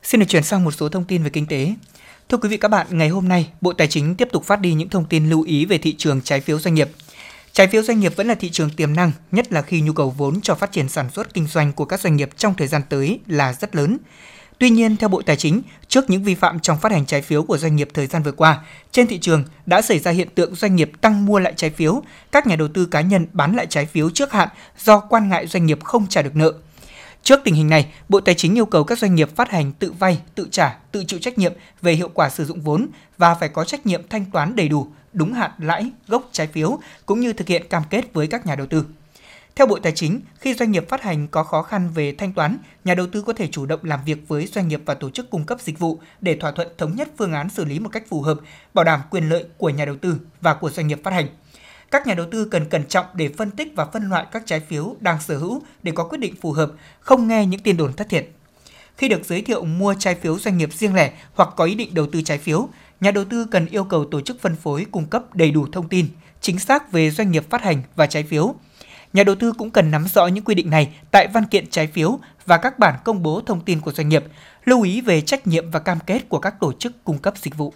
[0.03, 1.73] Xin được chuyển sang một số thông tin về kinh tế.
[2.29, 4.73] Thưa quý vị các bạn, ngày hôm nay, Bộ Tài chính tiếp tục phát đi
[4.73, 6.89] những thông tin lưu ý về thị trường trái phiếu doanh nghiệp.
[7.59, 10.09] Trái phiếu doanh nghiệp vẫn là thị trường tiềm năng, nhất là khi nhu cầu
[10.17, 12.81] vốn cho phát triển sản xuất kinh doanh của các doanh nghiệp trong thời gian
[12.89, 13.97] tới là rất lớn.
[14.57, 17.43] Tuy nhiên, theo Bộ Tài chính, trước những vi phạm trong phát hành trái phiếu
[17.43, 18.59] của doanh nghiệp thời gian vừa qua,
[18.91, 22.01] trên thị trường đã xảy ra hiện tượng doanh nghiệp tăng mua lại trái phiếu,
[22.31, 25.47] các nhà đầu tư cá nhân bán lại trái phiếu trước hạn do quan ngại
[25.47, 26.53] doanh nghiệp không trả được nợ.
[27.23, 29.91] Trước tình hình này, Bộ Tài chính yêu cầu các doanh nghiệp phát hành tự
[29.91, 33.49] vay, tự trả, tự chịu trách nhiệm về hiệu quả sử dụng vốn và phải
[33.49, 37.33] có trách nhiệm thanh toán đầy đủ, đúng hạn lãi, gốc trái phiếu cũng như
[37.33, 38.85] thực hiện cam kết với các nhà đầu tư.
[39.55, 42.57] Theo Bộ Tài chính, khi doanh nghiệp phát hành có khó khăn về thanh toán,
[42.83, 45.29] nhà đầu tư có thể chủ động làm việc với doanh nghiệp và tổ chức
[45.29, 48.03] cung cấp dịch vụ để thỏa thuận thống nhất phương án xử lý một cách
[48.09, 48.39] phù hợp,
[48.73, 51.27] bảo đảm quyền lợi của nhà đầu tư và của doanh nghiệp phát hành.
[51.91, 54.59] Các nhà đầu tư cần cẩn trọng để phân tích và phân loại các trái
[54.59, 57.93] phiếu đang sở hữu để có quyết định phù hợp, không nghe những tin đồn
[57.93, 58.29] thất thiệt.
[58.97, 61.93] Khi được giới thiệu mua trái phiếu doanh nghiệp riêng lẻ hoặc có ý định
[61.93, 62.69] đầu tư trái phiếu,
[63.01, 65.89] nhà đầu tư cần yêu cầu tổ chức phân phối cung cấp đầy đủ thông
[65.89, 66.07] tin,
[66.41, 68.55] chính xác về doanh nghiệp phát hành và trái phiếu.
[69.13, 71.87] Nhà đầu tư cũng cần nắm rõ những quy định này tại văn kiện trái
[71.87, 74.23] phiếu và các bản công bố thông tin của doanh nghiệp,
[74.65, 77.57] lưu ý về trách nhiệm và cam kết của các tổ chức cung cấp dịch
[77.57, 77.73] vụ.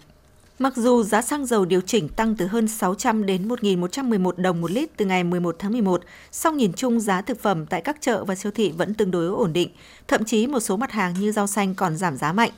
[0.60, 4.72] Mặc dù giá xăng dầu điều chỉnh tăng từ hơn 600 đến 1.111 đồng một
[4.72, 8.24] lít từ ngày 11 tháng 11, song nhìn chung giá thực phẩm tại các chợ
[8.26, 9.70] và siêu thị vẫn tương đối ổn định,
[10.08, 12.52] thậm chí một số mặt hàng như rau xanh còn giảm giá mạnh.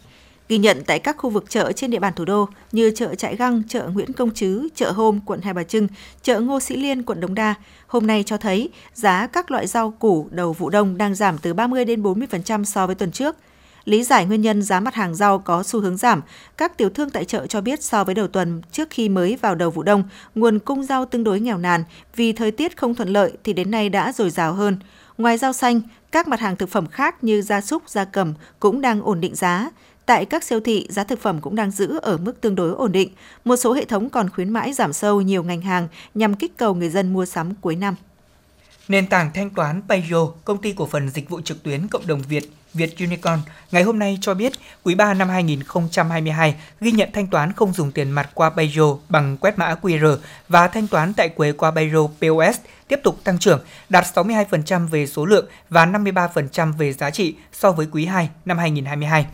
[0.49, 3.35] Ghi nhận tại các khu vực chợ trên địa bàn thủ đô như chợ Trại
[3.35, 5.87] Găng, chợ Nguyễn Công Trứ, chợ Hôm, quận Hai Bà Trưng,
[6.21, 7.55] chợ Ngô Sĩ Liên, quận Đống Đa,
[7.87, 11.53] hôm nay cho thấy giá các loại rau củ đầu vụ đông đang giảm từ
[11.53, 13.35] 30 đến 40% so với tuần trước–
[13.85, 16.21] Lý giải nguyên nhân giá mặt hàng rau có xu hướng giảm,
[16.57, 19.55] các tiểu thương tại chợ cho biết so với đầu tuần trước khi mới vào
[19.55, 20.03] đầu vụ đông,
[20.35, 21.83] nguồn cung rau tương đối nghèo nàn
[22.15, 24.77] vì thời tiết không thuận lợi thì đến nay đã dồi dào hơn.
[25.17, 25.81] Ngoài rau xanh,
[26.11, 29.35] các mặt hàng thực phẩm khác như gia súc, gia cầm cũng đang ổn định
[29.35, 29.69] giá.
[30.05, 32.91] Tại các siêu thị, giá thực phẩm cũng đang giữ ở mức tương đối ổn
[32.91, 33.09] định.
[33.45, 36.75] Một số hệ thống còn khuyến mãi giảm sâu nhiều ngành hàng nhằm kích cầu
[36.75, 37.95] người dân mua sắm cuối năm.
[38.87, 42.21] Nền tảng thanh toán Payo, công ty cổ phần dịch vụ trực tuyến cộng đồng
[42.21, 43.39] Việt Việt Unicorn
[43.71, 47.91] ngày hôm nay cho biết quý 3 năm 2022 ghi nhận thanh toán không dùng
[47.91, 50.17] tiền mặt qua Payo bằng quét mã QR
[50.49, 55.07] và thanh toán tại quầy qua Payo POS tiếp tục tăng trưởng, đạt 62% về
[55.07, 59.25] số lượng và 53% về giá trị so với quý 2 năm 2022.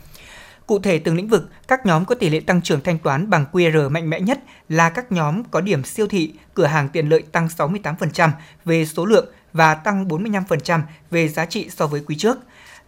[0.72, 3.46] Cụ thể từng lĩnh vực, các nhóm có tỷ lệ tăng trưởng thanh toán bằng
[3.52, 7.24] QR mạnh mẽ nhất là các nhóm có điểm siêu thị, cửa hàng tiện lợi
[7.32, 8.30] tăng 68%
[8.66, 10.82] về số lượng và tăng 45%
[11.12, 12.38] về giá trị so với quý trước.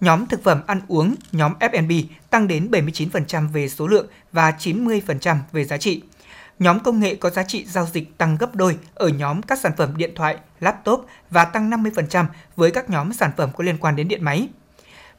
[0.01, 5.37] Nhóm thực phẩm ăn uống, nhóm F&B tăng đến 79% về số lượng và 90%
[5.51, 6.01] về giá trị.
[6.59, 9.71] Nhóm công nghệ có giá trị giao dịch tăng gấp đôi ở nhóm các sản
[9.77, 13.95] phẩm điện thoại, laptop và tăng 50% với các nhóm sản phẩm có liên quan
[13.95, 14.47] đến điện máy.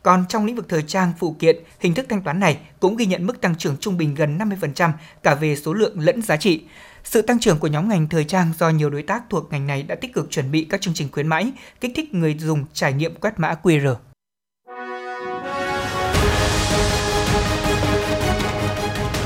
[0.04, 3.06] Còn trong lĩnh vực thời trang, phụ kiện, hình thức thanh toán này cũng ghi
[3.06, 4.90] nhận mức tăng trưởng trung bình gần 50%
[5.22, 6.64] cả về số lượng lẫn giá trị.
[7.04, 9.82] Sự tăng trưởng của nhóm ngành thời trang do nhiều đối tác thuộc ngành này
[9.82, 12.92] đã tích cực chuẩn bị các chương trình khuyến mãi, kích thích người dùng trải
[12.92, 13.94] nghiệm quét mã QR.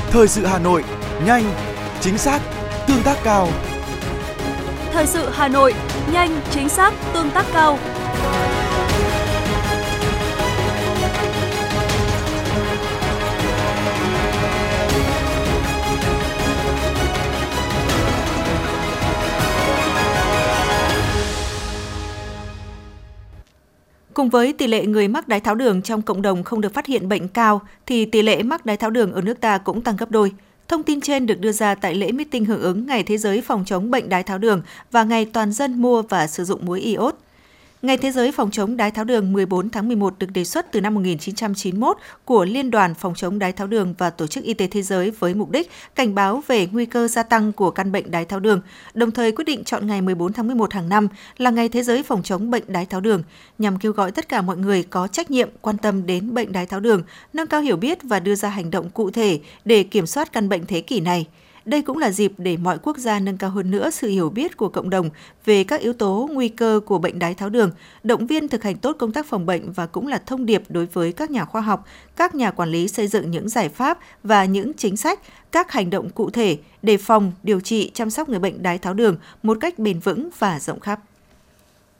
[0.09, 0.83] Thời sự Hà Nội,
[1.25, 1.43] nhanh,
[2.01, 2.41] chính xác,
[2.87, 3.49] tương tác cao.
[4.91, 5.73] Thời sự Hà Nội,
[6.13, 7.79] nhanh, chính xác, tương tác cao.
[24.19, 26.85] Cùng với tỷ lệ người mắc đái tháo đường trong cộng đồng không được phát
[26.85, 29.95] hiện bệnh cao, thì tỷ lệ mắc đái tháo đường ở nước ta cũng tăng
[29.97, 30.31] gấp đôi.
[30.67, 33.63] Thông tin trên được đưa ra tại lễ meeting hưởng ứng Ngày Thế giới phòng
[33.65, 37.15] chống bệnh đái tháo đường và Ngày toàn dân mua và sử dụng muối iốt.
[37.81, 40.81] Ngày Thế giới phòng chống đái tháo đường 14 tháng 11 được đề xuất từ
[40.81, 44.67] năm 1991 của Liên đoàn phòng chống đái tháo đường và Tổ chức Y tế
[44.67, 48.11] Thế giới với mục đích cảnh báo về nguy cơ gia tăng của căn bệnh
[48.11, 48.61] đái tháo đường,
[48.93, 52.03] đồng thời quyết định chọn ngày 14 tháng 11 hàng năm là Ngày Thế giới
[52.03, 53.23] phòng chống bệnh đái tháo đường,
[53.59, 56.65] nhằm kêu gọi tất cả mọi người có trách nhiệm quan tâm đến bệnh đái
[56.65, 60.07] tháo đường, nâng cao hiểu biết và đưa ra hành động cụ thể để kiểm
[60.07, 61.27] soát căn bệnh thế kỷ này.
[61.69, 64.57] Đây cũng là dịp để mọi quốc gia nâng cao hơn nữa sự hiểu biết
[64.57, 65.09] của cộng đồng
[65.45, 67.71] về các yếu tố nguy cơ của bệnh đái tháo đường,
[68.03, 70.85] động viên thực hành tốt công tác phòng bệnh và cũng là thông điệp đối
[70.85, 74.45] với các nhà khoa học, các nhà quản lý xây dựng những giải pháp và
[74.45, 75.19] những chính sách,
[75.51, 78.93] các hành động cụ thể để phòng, điều trị, chăm sóc người bệnh đái tháo
[78.93, 80.99] đường một cách bền vững và rộng khắp.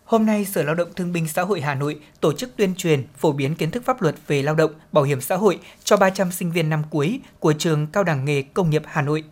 [0.05, 3.03] Hôm nay, Sở Lao động Thương binh Xã hội Hà Nội tổ chức tuyên truyền,
[3.17, 6.31] phổ biến kiến thức pháp luật về lao động, bảo hiểm xã hội cho 300
[6.31, 9.23] sinh viên năm cuối của trường Cao đẳng nghề Công nghiệp Hà Nội.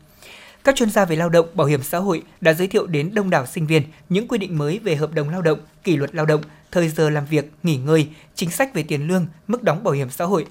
[0.68, 3.30] Các chuyên gia về lao động, bảo hiểm xã hội đã giới thiệu đến đông
[3.30, 6.26] đảo sinh viên những quy định mới về hợp đồng lao động, kỷ luật lao
[6.26, 9.94] động, thời giờ làm việc, nghỉ ngơi, chính sách về tiền lương, mức đóng bảo
[9.94, 10.46] hiểm xã hội.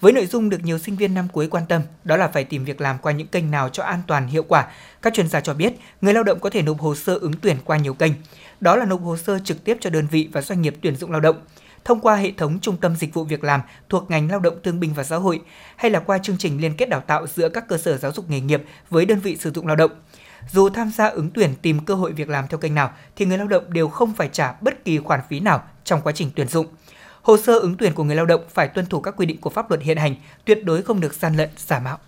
[0.00, 2.64] Với nội dung được nhiều sinh viên năm cuối quan tâm, đó là phải tìm
[2.64, 4.66] việc làm qua những kênh nào cho an toàn, hiệu quả.
[5.02, 7.56] Các chuyên gia cho biết, người lao động có thể nộp hồ sơ ứng tuyển
[7.64, 8.12] qua nhiều kênh.
[8.60, 11.10] Đó là nộp hồ sơ trực tiếp cho đơn vị và doanh nghiệp tuyển dụng
[11.10, 11.36] lao động,
[11.84, 14.80] thông qua hệ thống trung tâm dịch vụ việc làm thuộc ngành lao động thương
[14.80, 15.40] binh và xã hội
[15.76, 18.30] hay là qua chương trình liên kết đào tạo giữa các cơ sở giáo dục
[18.30, 19.90] nghề nghiệp với đơn vị sử dụng lao động.
[20.52, 23.38] Dù tham gia ứng tuyển tìm cơ hội việc làm theo kênh nào thì người
[23.38, 26.48] lao động đều không phải trả bất kỳ khoản phí nào trong quá trình tuyển
[26.48, 26.66] dụng.
[27.22, 29.50] Hồ sơ ứng tuyển của người lao động phải tuân thủ các quy định của
[29.50, 31.98] pháp luật hiện hành, tuyệt đối không được gian lận, giả mạo.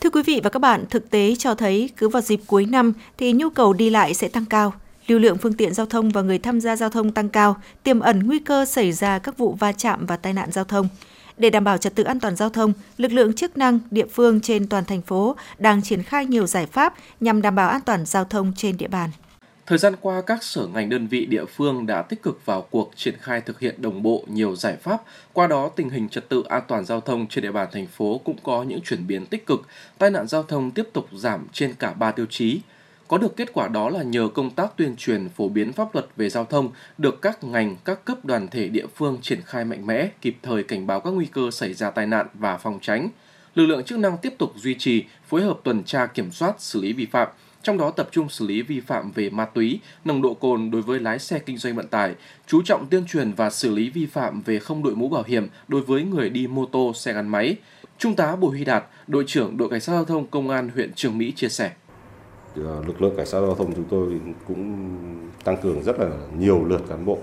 [0.00, 2.92] Thưa quý vị và các bạn, thực tế cho thấy cứ vào dịp cuối năm
[3.18, 4.72] thì nhu cầu đi lại sẽ tăng cao
[5.06, 8.00] lưu lượng phương tiện giao thông và người tham gia giao thông tăng cao, tiềm
[8.00, 10.88] ẩn nguy cơ xảy ra các vụ va chạm và tai nạn giao thông.
[11.38, 14.40] Để đảm bảo trật tự an toàn giao thông, lực lượng chức năng địa phương
[14.40, 18.06] trên toàn thành phố đang triển khai nhiều giải pháp nhằm đảm bảo an toàn
[18.06, 19.10] giao thông trên địa bàn.
[19.66, 22.90] Thời gian qua, các sở ngành đơn vị địa phương đã tích cực vào cuộc
[22.96, 25.02] triển khai thực hiện đồng bộ nhiều giải pháp.
[25.32, 28.20] Qua đó, tình hình trật tự an toàn giao thông trên địa bàn thành phố
[28.24, 29.60] cũng có những chuyển biến tích cực.
[29.98, 32.60] Tai nạn giao thông tiếp tục giảm trên cả ba tiêu chí–
[33.08, 36.06] có được kết quả đó là nhờ công tác tuyên truyền phổ biến pháp luật
[36.16, 39.86] về giao thông được các ngành, các cấp đoàn thể địa phương triển khai mạnh
[39.86, 43.08] mẽ, kịp thời cảnh báo các nguy cơ xảy ra tai nạn và phòng tránh.
[43.54, 46.80] Lực lượng chức năng tiếp tục duy trì, phối hợp tuần tra kiểm soát, xử
[46.80, 47.28] lý vi phạm,
[47.62, 50.82] trong đó tập trung xử lý vi phạm về ma túy, nồng độ cồn đối
[50.82, 52.14] với lái xe kinh doanh vận tải,
[52.46, 55.48] chú trọng tuyên truyền và xử lý vi phạm về không đội mũ bảo hiểm
[55.68, 57.56] đối với người đi mô tô, xe gắn máy.
[57.98, 60.92] Trung tá Bùi Huy Đạt, đội trưởng đội cảnh sát giao thông công an huyện
[60.94, 61.70] Trường Mỹ chia sẻ.
[62.56, 64.88] Ờ, lực lượng cảnh sát giao thông chúng tôi cũng
[65.44, 67.18] tăng cường rất là nhiều lượt cán bộ.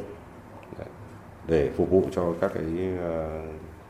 [1.47, 2.63] Để phục vụ cho các cái
[3.01, 3.41] ờ,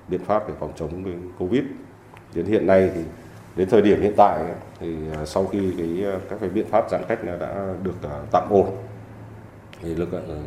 [0.08, 1.04] biện pháp để phòng chống
[1.40, 1.64] covid.
[2.34, 3.02] Đến hiện nay thì,
[3.56, 4.44] đến thời điểm hiện tại
[4.80, 7.96] thì ờ, sau khi cái các cái biện pháp giãn cách đã được
[8.32, 8.70] tạm ổn,
[9.82, 10.44] thì lực lượng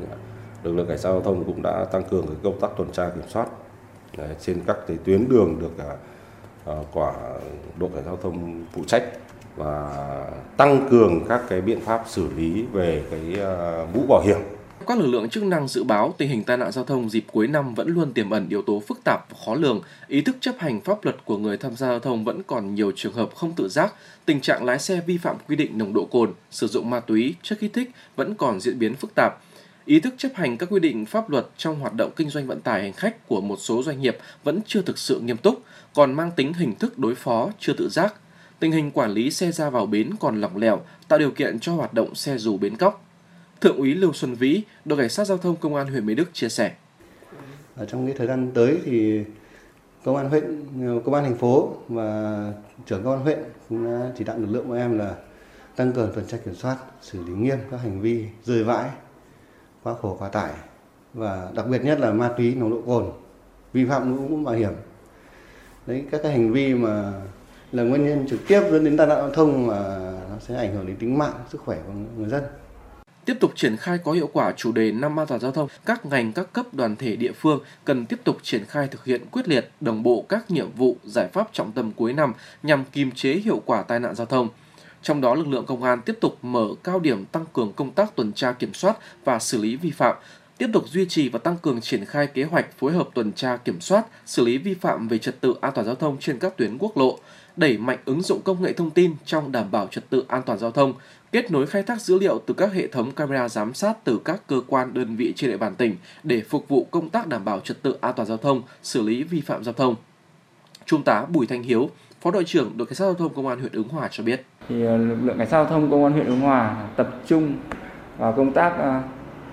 [0.63, 3.09] lực lượng cảnh sát giao thông cũng đã tăng cường cái công tác tuần tra
[3.09, 3.47] kiểm soát.
[4.41, 5.85] Trên các cái tuyến đường được
[6.93, 7.13] quả
[7.79, 9.05] đội cảnh sát giao thông phụ trách
[9.57, 9.91] và
[10.57, 14.39] tăng cường các cái biện pháp xử lý về cái ờ, mũ bảo hiểm
[14.87, 17.47] Các lực lượng chức năng dự báo tình hình tai nạn giao thông dịp cuối
[17.47, 20.55] năm vẫn luôn tiềm ẩn yếu tố phức tạp và khó lường, ý thức chấp
[20.59, 23.53] hành pháp luật của người tham gia giao thông vẫn còn nhiều trường hợp không
[23.53, 26.91] tự giác, tình trạng lái xe vi phạm quy định nồng độ cồn, sử dụng
[26.91, 29.39] ma túy, chất kích thích vẫn còn diễn biến phức tạp.
[29.85, 32.61] Ý thức chấp hành các quy định pháp luật trong hoạt động kinh doanh vận
[32.61, 35.63] tải hành khách của một số doanh nghiệp vẫn chưa thực sự nghiêm túc,
[35.95, 38.15] còn mang tính hình thức đối phó chưa tự giác.
[38.65, 41.75] Tình hình quản lý xe ra vào bến còn lỏng lẻo, tạo điều kiện cho
[41.75, 43.05] hoạt động xe dù bến cóc.
[43.61, 46.31] Thượng úy Lưu Xuân Vĩ, đội cảnh sát giao thông công an huyện Mỹ Đức
[46.33, 46.73] chia sẻ.
[47.77, 49.25] Ở trong cái thời gian tới thì
[50.05, 50.65] công an huyện,
[51.05, 52.53] công an thành phố và
[52.87, 55.15] trưởng công an huyện cũng đã chỉ đạo lực lượng của em là
[55.77, 58.91] tăng cường tuần tra kiểm soát, xử lý nghiêm các hành vi rơi vãi,
[59.83, 60.53] quá khổ quá tải
[61.15, 63.05] và đặc biệt nhất là ma túy nồng độ cồn,
[63.73, 64.73] vi phạm mũ bảo hiểm.
[65.87, 67.13] Đấy các cái hành vi mà
[67.75, 69.75] là nguyên nhân trực tiếp dẫn đến tai nạn giao thông mà
[70.31, 72.43] nó sẽ ảnh hưởng đến tính mạng, sức khỏe của người dân.
[73.25, 76.07] Tiếp tục triển khai có hiệu quả chủ đề năm an toàn giao thông, các
[76.07, 79.49] ngành các cấp đoàn thể địa phương cần tiếp tục triển khai thực hiện quyết
[79.49, 82.33] liệt, đồng bộ các nhiệm vụ, giải pháp trọng tâm cuối năm
[82.63, 84.49] nhằm kiềm chế hiệu quả tai nạn giao thông.
[85.03, 88.17] Trong đó, lực lượng công an tiếp tục mở cao điểm tăng cường công tác
[88.17, 90.17] tuần tra kiểm soát và xử lý vi phạm,
[90.59, 93.57] tiếp tục duy trì và tăng cường triển khai kế hoạch phối hợp tuần tra
[93.57, 96.57] kiểm soát, xử lý vi phạm về trật tự an toàn giao thông trên các
[96.57, 97.19] tuyến quốc lộ,
[97.57, 100.59] đẩy mạnh ứng dụng công nghệ thông tin trong đảm bảo trật tự an toàn
[100.59, 100.95] giao thông,
[101.33, 104.41] kết nối khai thác dữ liệu từ các hệ thống camera giám sát từ các
[104.47, 107.61] cơ quan đơn vị trên địa bàn tỉnh để phục vụ công tác đảm bảo
[107.61, 109.97] trật tự an toàn giao thông, xử lý vi phạm giao thông.
[110.87, 111.91] Trung tá Bùi Thanh Hiếu,
[112.21, 114.45] Phó đội trưởng đội cảnh sát giao thông công an huyện Ứng Hòa cho biết.
[114.69, 117.55] Thì ờ, lực lượng cảnh sát giao thông công an huyện Ứng Hòa tập trung
[118.19, 119.05] vào công tác uh,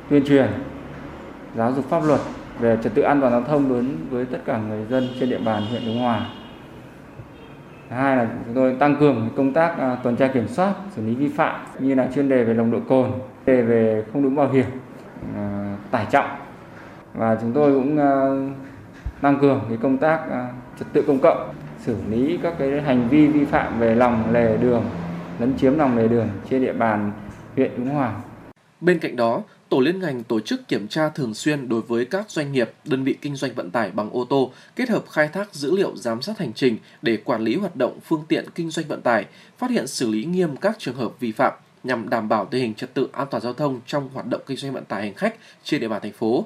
[0.09, 0.47] tuyên truyền,
[1.55, 2.21] giáo dục pháp luật
[2.59, 5.37] về trật tự an toàn giao thông đối với tất cả người dân trên địa
[5.37, 6.29] bàn huyện Ứng Hòa
[7.91, 11.15] hai là chúng tôi tăng cường công tác à, tuần tra kiểm soát xử lý
[11.15, 13.11] vi phạm như là chuyên đề về nồng độ cồn
[13.45, 14.65] đề về không đúng bảo hiểm
[15.35, 16.29] à, tải trọng
[17.13, 18.11] và chúng tôi cũng à,
[19.21, 20.19] tăng cường cái công tác
[20.79, 24.57] trật tự công cộng xử lý các cái hành vi vi phạm về lòng lề
[24.57, 24.83] đường
[25.39, 27.11] lấn chiếm lòng lề đường trên địa bàn
[27.55, 28.13] huyện Ứng Hòa.
[28.81, 32.31] Bên cạnh đó, tổ liên ngành tổ chức kiểm tra thường xuyên đối với các
[32.31, 35.53] doanh nghiệp, đơn vị kinh doanh vận tải bằng ô tô, kết hợp khai thác
[35.55, 38.87] dữ liệu giám sát hành trình để quản lý hoạt động phương tiện kinh doanh
[38.87, 39.25] vận tải,
[39.57, 41.53] phát hiện xử lý nghiêm các trường hợp vi phạm
[41.83, 44.57] nhằm đảm bảo tình hình trật tự an toàn giao thông trong hoạt động kinh
[44.57, 46.45] doanh vận tải hành khách trên địa bàn thành phố.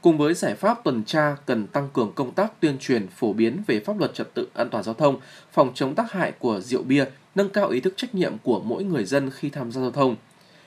[0.00, 3.62] Cùng với giải pháp tuần tra cần tăng cường công tác tuyên truyền phổ biến
[3.66, 5.20] về pháp luật trật tự an toàn giao thông,
[5.52, 8.84] phòng chống tác hại của rượu bia, nâng cao ý thức trách nhiệm của mỗi
[8.84, 10.16] người dân khi tham gia giao thông–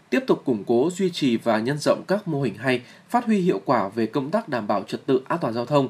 [0.09, 3.39] tiếp tục củng cố, duy trì và nhân rộng các mô hình hay, phát huy
[3.39, 5.89] hiệu quả về công tác đảm bảo trật tự an toàn giao thông.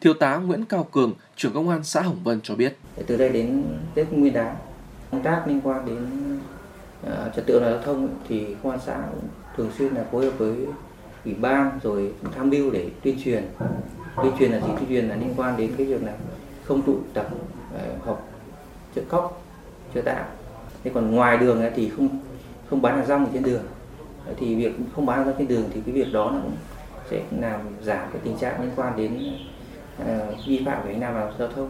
[0.00, 2.76] Thiếu tá Nguyễn Cao Cường, trưởng công an xã Hồng Vân cho biết.
[3.06, 4.56] Từ đây đến Tết Nguyên đán,
[5.10, 5.98] công tác liên quan đến
[7.06, 10.04] uh, trật tự an toàn giao thông thì công an xã cũng thường xuyên là
[10.12, 10.56] phối hợp với
[11.24, 13.44] ủy ban rồi tham mưu để tuyên truyền.
[14.22, 14.72] Tuyên truyền là gì?
[14.78, 16.12] Tuyên truyền là liên quan đến cái việc là
[16.64, 17.28] không tụ tập
[17.74, 18.28] ờ, uh, học
[18.94, 19.44] trợ cóc,
[19.94, 20.24] trợ tạm.
[20.84, 22.08] Thế còn ngoài đường thì không
[22.72, 23.62] không bán hàng rong ở trên đường.
[24.38, 26.56] Thì việc không bán hàng rong trên đường thì cái việc đó nó cũng
[27.10, 29.34] sẽ làm giảm cái tình trạng liên quan đến
[30.02, 31.68] uh, vi phạm về nam giao thông.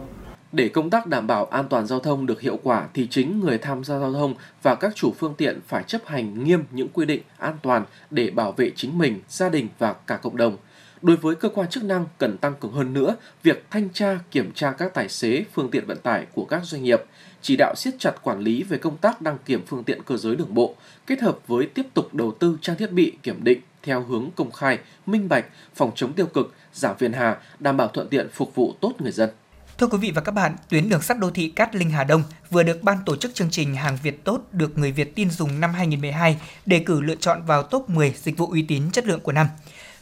[0.51, 3.57] Để công tác đảm bảo an toàn giao thông được hiệu quả thì chính người
[3.57, 7.05] tham gia giao thông và các chủ phương tiện phải chấp hành nghiêm những quy
[7.05, 10.57] định an toàn để bảo vệ chính mình, gia đình và cả cộng đồng.
[11.01, 14.51] Đối với cơ quan chức năng cần tăng cường hơn nữa việc thanh tra, kiểm
[14.55, 17.03] tra các tài xế, phương tiện vận tải của các doanh nghiệp,
[17.43, 20.35] chỉ đạo siết chặt quản lý về công tác đăng kiểm phương tiện cơ giới
[20.35, 20.75] đường bộ,
[21.07, 24.51] kết hợp với tiếp tục đầu tư trang thiết bị kiểm định theo hướng công
[24.51, 28.55] khai, minh bạch, phòng chống tiêu cực, giảm phiền hà, đảm bảo thuận tiện phục
[28.55, 29.29] vụ tốt người dân.
[29.77, 32.23] Thưa quý vị và các bạn, tuyến đường sắt đô thị Cát Linh Hà Đông
[32.49, 35.59] vừa được ban tổ chức chương trình Hàng Việt tốt được người Việt tin dùng
[35.59, 39.19] năm 2012 đề cử lựa chọn vào top 10 dịch vụ uy tín chất lượng
[39.19, 39.47] của năm.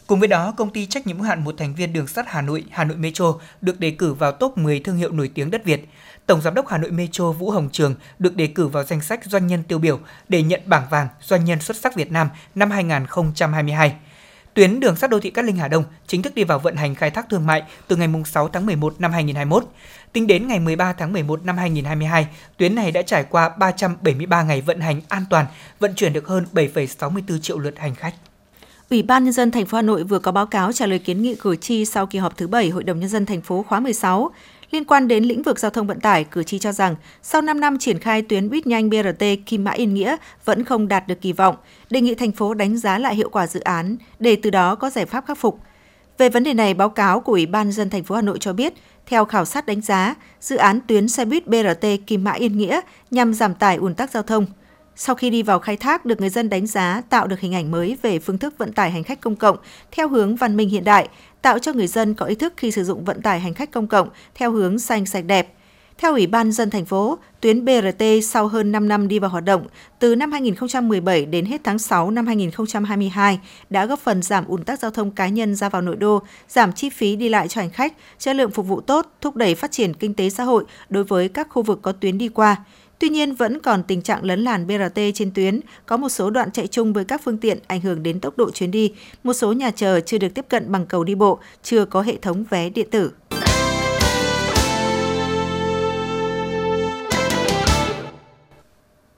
[0.08, 2.42] Cùng với đó, công ty trách nhiệm hữu hạn một thành viên đường sắt Hà
[2.42, 5.66] Nội, Hà Nội Metro được đề cử vào top 10 thương hiệu nổi tiếng đất
[5.66, 5.86] Việt.
[6.32, 9.26] Tổng giám đốc Hà Nội Metro Vũ Hồng Trường được đề cử vào danh sách
[9.26, 12.72] doanh nhân tiêu biểu để nhận bảng vàng doanh nhân xuất sắc Việt Nam năm
[12.72, 13.96] 2022.
[14.54, 16.96] Tuyến đường sắt đô thị Cát Linh Hà Đông chính thức đi vào vận hành
[16.96, 19.64] khai thác thương mại từ ngày 6 tháng 11 năm 2021.
[20.14, 24.62] Tính đến ngày 13 tháng 11 năm 2022, tuyến này đã trải qua 373 ngày
[24.62, 25.46] vận hành an toàn,
[25.80, 28.14] vận chuyển được hơn 7,64 triệu lượt hành khách.
[28.90, 31.22] Ủy ban nhân dân thành phố Hà Nội vừa có báo cáo trả lời kiến
[31.22, 33.80] nghị cử tri sau kỳ họp thứ 7 Hội đồng nhân dân thành phố khóa
[33.80, 34.32] 16
[34.72, 37.60] Liên quan đến lĩnh vực giao thông vận tải, cử tri cho rằng sau 5
[37.60, 41.22] năm triển khai tuyến buýt nhanh BRT Kim Mã Yên Nghĩa vẫn không đạt được
[41.22, 41.56] kỳ vọng,
[41.90, 44.90] đề nghị thành phố đánh giá lại hiệu quả dự án để từ đó có
[44.90, 45.60] giải pháp khắc phục.
[46.18, 48.54] Về vấn đề này, báo cáo của Ủy ban dân thành phố Hà Nội cho
[48.54, 48.74] biết,
[49.06, 52.82] theo khảo sát đánh giá, dự án tuyến xe buýt BRT Kim Mã Yên Nghĩa
[53.12, 54.46] nhằm giảm tải ùn tắc giao thông
[54.96, 57.72] sau khi đi vào khai thác được người dân đánh giá tạo được hình ảnh
[57.72, 59.58] mới về phương thức vận tải hành khách công cộng
[59.92, 61.10] theo hướng văn minh hiện đại,
[61.42, 63.88] tạo cho người dân có ý thức khi sử dụng vận tải hành khách công
[63.88, 65.54] cộng theo hướng xanh sạch đẹp.
[65.98, 69.44] Theo Ủy ban dân thành phố, tuyến BRT sau hơn 5 năm đi vào hoạt
[69.44, 69.68] động,
[70.00, 74.80] từ năm 2017 đến hết tháng 6 năm 2022 đã góp phần giảm ùn tắc
[74.80, 77.70] giao thông cá nhân ra vào nội đô, giảm chi phí đi lại cho hành
[77.70, 81.04] khách, chất lượng phục vụ tốt, thúc đẩy phát triển kinh tế xã hội đối
[81.04, 82.56] với các khu vực có tuyến đi qua.
[83.02, 86.52] Tuy nhiên vẫn còn tình trạng lấn làn BRT trên tuyến, có một số đoạn
[86.52, 89.54] chạy chung với các phương tiện ảnh hưởng đến tốc độ chuyến đi, một số
[89.54, 92.70] nhà chờ chưa được tiếp cận bằng cầu đi bộ, chưa có hệ thống vé
[92.70, 93.12] điện tử.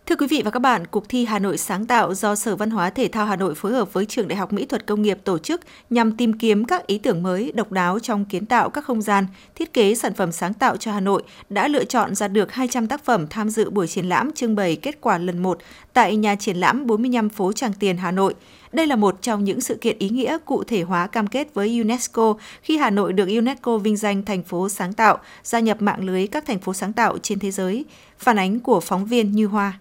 [0.05, 2.69] Thưa quý vị và các bạn, cuộc thi Hà Nội sáng tạo do Sở Văn
[2.69, 5.17] hóa Thể thao Hà Nội phối hợp với Trường Đại học Mỹ thuật Công nghiệp
[5.23, 8.85] tổ chức nhằm tìm kiếm các ý tưởng mới, độc đáo trong kiến tạo các
[8.85, 12.27] không gian, thiết kế sản phẩm sáng tạo cho Hà Nội đã lựa chọn ra
[12.27, 15.57] được 200 tác phẩm tham dự buổi triển lãm trưng bày kết quả lần 1
[15.93, 18.35] tại nhà triển lãm 45 phố Tràng Tiền Hà Nội.
[18.71, 21.79] Đây là một trong những sự kiện ý nghĩa cụ thể hóa cam kết với
[21.79, 26.05] UNESCO khi Hà Nội được UNESCO vinh danh thành phố sáng tạo, gia nhập mạng
[26.05, 27.85] lưới các thành phố sáng tạo trên thế giới.
[28.17, 29.79] Phản ánh của phóng viên Như Hoa.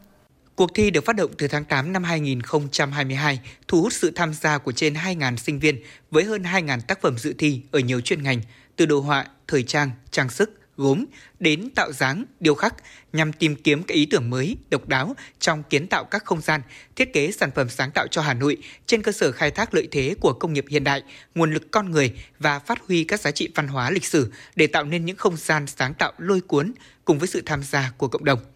[0.57, 4.59] Cuộc thi được phát động từ tháng 8 năm 2022, thu hút sự tham gia
[4.59, 8.23] của trên 2.000 sinh viên với hơn 2.000 tác phẩm dự thi ở nhiều chuyên
[8.23, 8.41] ngành,
[8.77, 11.05] từ đồ họa, thời trang, trang sức, gốm
[11.41, 12.75] đến tạo dáng, điêu khắc
[13.12, 16.61] nhằm tìm kiếm các ý tưởng mới, độc đáo trong kiến tạo các không gian,
[16.97, 19.88] thiết kế sản phẩm sáng tạo cho Hà Nội trên cơ sở khai thác lợi
[19.91, 21.03] thế của công nghiệp hiện đại,
[21.35, 24.67] nguồn lực con người và phát huy các giá trị văn hóa lịch sử để
[24.67, 26.73] tạo nên những không gian sáng tạo lôi cuốn
[27.05, 28.52] cùng với sự tham gia của cộng đồng.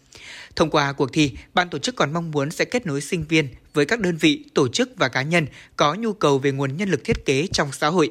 [0.57, 3.49] Thông qua cuộc thi, ban tổ chức còn mong muốn sẽ kết nối sinh viên
[3.75, 6.89] với các đơn vị, tổ chức và cá nhân có nhu cầu về nguồn nhân
[6.89, 8.11] lực thiết kế trong xã hội.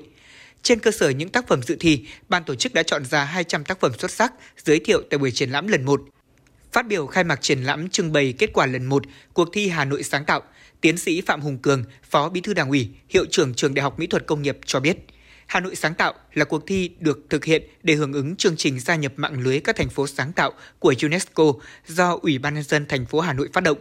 [0.62, 3.64] Trên cơ sở những tác phẩm dự thi, ban tổ chức đã chọn ra 200
[3.64, 4.34] tác phẩm xuất sắc
[4.66, 6.02] giới thiệu tại buổi triển lãm lần 1.
[6.72, 9.04] Phát biểu khai mạc triển lãm trưng bày kết quả lần 1
[9.34, 10.42] cuộc thi Hà Nội sáng tạo,
[10.82, 14.00] tiến sĩ Phạm Hùng Cường, Phó Bí thư Đảng ủy, Hiệu trưởng Trường Đại học
[14.00, 14.98] Mỹ thuật Công nghiệp cho biết–
[15.46, 18.80] Hà Nội sáng tạo là cuộc thi được thực hiện để hưởng ứng chương trình
[18.80, 21.54] gia nhập mạng lưới các thành phố sáng tạo của UNESCO
[21.88, 23.78] do Ủy ban nhân dân thành phố Hà Nội phát động.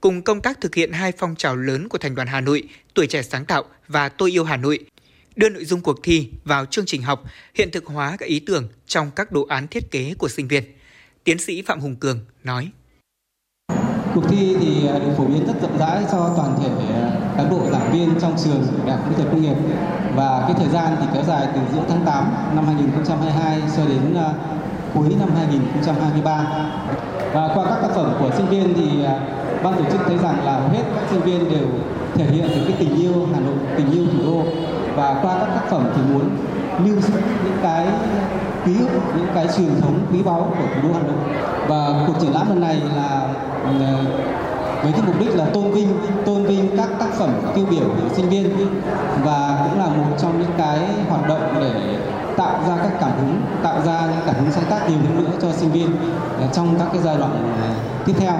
[0.00, 2.62] Cùng công tác thực hiện hai phong trào lớn của Thành đoàn Hà Nội,
[2.94, 4.78] Tuổi trẻ sáng tạo và Tôi yêu Hà Nội,
[5.36, 8.68] đưa nội dung cuộc thi vào chương trình học, hiện thực hóa các ý tưởng
[8.86, 10.64] trong các đồ án thiết kế của sinh viên.
[11.24, 12.70] Tiến sĩ Phạm Hùng Cường nói.
[14.14, 17.50] Cuộc thi thì à, được phổ biến rất rộng rãi cho toàn thể à, cán
[17.50, 19.56] bộ giảng viên trong trường Đại học Kỹ thuật Công nghiệp
[20.16, 24.14] và cái thời gian thì kéo dài từ giữa tháng 8 năm 2022 cho đến
[24.14, 24.32] à,
[24.94, 26.46] cuối năm 2023.
[27.32, 29.04] Và qua các tác phẩm của sinh viên thì
[29.62, 31.66] ban tổ chức thấy rằng là hết các sinh viên đều
[32.14, 34.42] thể hiện được cái tình yêu Hà Nội, tình yêu thủ đô
[34.96, 36.30] và qua các tác phẩm thì muốn
[36.84, 37.86] lưu giữ những cái
[38.66, 41.38] ký ức, những cái truyền thống quý báu của thủ đô Hà Nội.
[41.68, 43.70] Và cuộc triển lãm lần này là ừ,
[44.82, 48.08] với cái mục đích là tôn vinh tôn vinh các tác phẩm tiêu biểu của
[48.16, 48.50] sinh viên
[49.24, 51.98] và cũng là một trong những cái hoạt động để
[52.36, 55.38] tạo ra các cảm hứng tạo ra những cảm hứng sáng tác nhiều hơn nữa
[55.42, 55.96] cho sinh viên
[56.38, 57.74] ờ, trong các cái giai đoạn ờ,
[58.06, 58.32] tiếp theo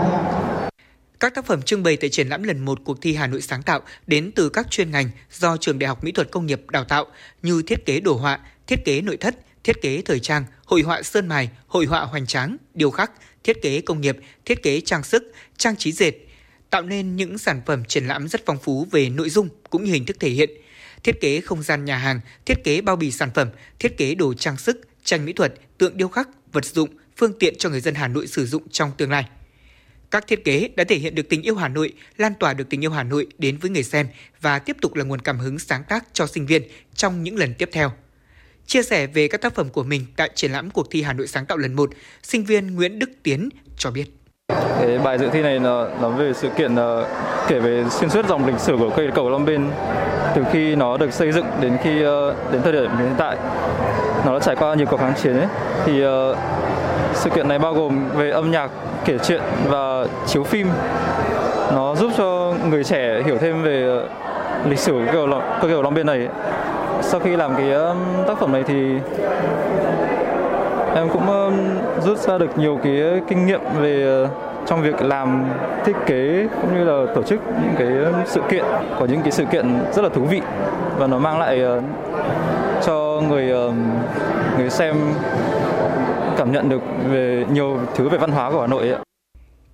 [1.21, 3.63] các tác phẩm trưng bày tại triển lãm lần 1 cuộc thi Hà Nội sáng
[3.63, 6.85] tạo đến từ các chuyên ngành do Trường Đại học Mỹ thuật Công nghiệp đào
[6.85, 7.07] tạo
[7.43, 11.03] như thiết kế đồ họa, thiết kế nội thất, thiết kế thời trang, hội họa
[11.03, 13.13] sơn mài, hội họa hoành tráng, điêu khắc,
[13.45, 16.13] thiết kế công nghiệp, thiết kế trang sức, trang trí dệt,
[16.71, 19.93] tạo nên những sản phẩm triển lãm rất phong phú về nội dung cũng như
[19.93, 20.51] hình thức thể hiện.
[21.05, 24.35] Thiết kế không gian nhà hàng, thiết kế bao bì sản phẩm, thiết kế đồ
[24.35, 27.95] trang sức, tranh mỹ thuật, tượng điêu khắc, vật dụng, phương tiện cho người dân
[27.95, 29.25] Hà Nội sử dụng trong tương lai.
[30.11, 32.85] Các thiết kế đã thể hiện được tình yêu Hà Nội, lan tỏa được tình
[32.85, 34.09] yêu Hà Nội đến với người xem
[34.41, 36.63] và tiếp tục là nguồn cảm hứng sáng tác cho sinh viên
[36.95, 37.93] trong những lần tiếp theo.
[38.71, 41.27] Chia sẻ về các tác phẩm của mình tại triển lãm cuộc thi Hà Nội
[41.27, 41.91] sáng tạo lần 1,
[42.23, 44.05] sinh viên Nguyễn Đức Tiến cho biết.
[44.81, 47.07] Cái bài dự thi này là nói về sự kiện uh,
[47.49, 49.71] kể về xuyên suốt dòng lịch sử của cây cầu Long Biên.
[50.35, 53.37] Từ khi nó được xây dựng đến khi uh, đến thời điểm hiện tại
[54.27, 55.49] nó đã trải qua nhiều cuộc kháng chiến ấy.
[55.87, 56.37] Thì uh,
[57.15, 58.71] sự kiện này bao gồm về âm nhạc
[59.05, 60.69] kể chuyện và chiếu phim.
[61.73, 64.07] Nó giúp cho người trẻ hiểu thêm về
[64.69, 66.29] lịch sử cây cầu, cây cầu Long Biên này
[67.03, 68.95] sau khi làm cái um, tác phẩm này thì
[70.95, 71.55] em cũng um,
[72.01, 74.31] rút ra được nhiều cái kinh nghiệm về uh,
[74.67, 75.45] trong việc làm,
[75.85, 78.65] thiết kế cũng như là tổ chức những cái um, sự kiện
[78.99, 80.41] có những cái sự kiện rất là thú vị
[80.99, 81.85] và nó mang lại uh,
[82.83, 83.53] cho người
[84.59, 84.97] người xem
[86.37, 89.10] cảm nhận được về nhiều thứ về văn hóa của Hà Nội ấy.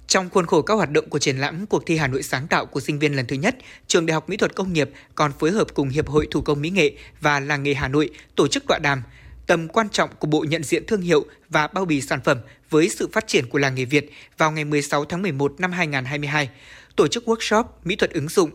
[0.07, 2.67] Trong khuôn khổ các hoạt động của triển lãm cuộc thi Hà Nội sáng tạo
[2.67, 5.51] của sinh viên lần thứ nhất, Trường Đại học Mỹ thuật Công nghiệp còn phối
[5.51, 8.65] hợp cùng Hiệp hội Thủ công Mỹ nghệ và Làng nghề Hà Nội tổ chức
[8.69, 9.03] tọa đàm.
[9.47, 12.39] Tầm quan trọng của Bộ nhận diện thương hiệu và bao bì sản phẩm
[12.71, 16.51] với sự phát triển của làng nghề Việt vào ngày 16 tháng 11 năm 2022,
[16.97, 18.51] tổ chức workshop mỹ thuật ứng dụng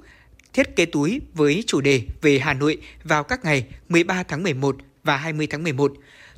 [0.53, 4.75] thiết kế túi với chủ đề về Hà Nội vào các ngày 13 tháng 11
[5.03, 5.93] và 20 tháng 11,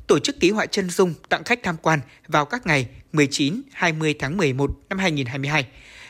[0.06, 4.14] tổ chức ký họa chân dung tặng khách tham quan vào các ngày 19, 20
[4.18, 5.66] tháng 11 năm 2022.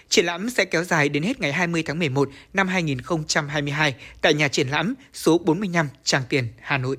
[0.08, 4.48] Triển lãm sẽ kéo dài đến hết ngày 20 tháng 11 năm 2022 tại nhà
[4.48, 6.96] triển lãm số 45 Tràng Tiền, Hà Nội.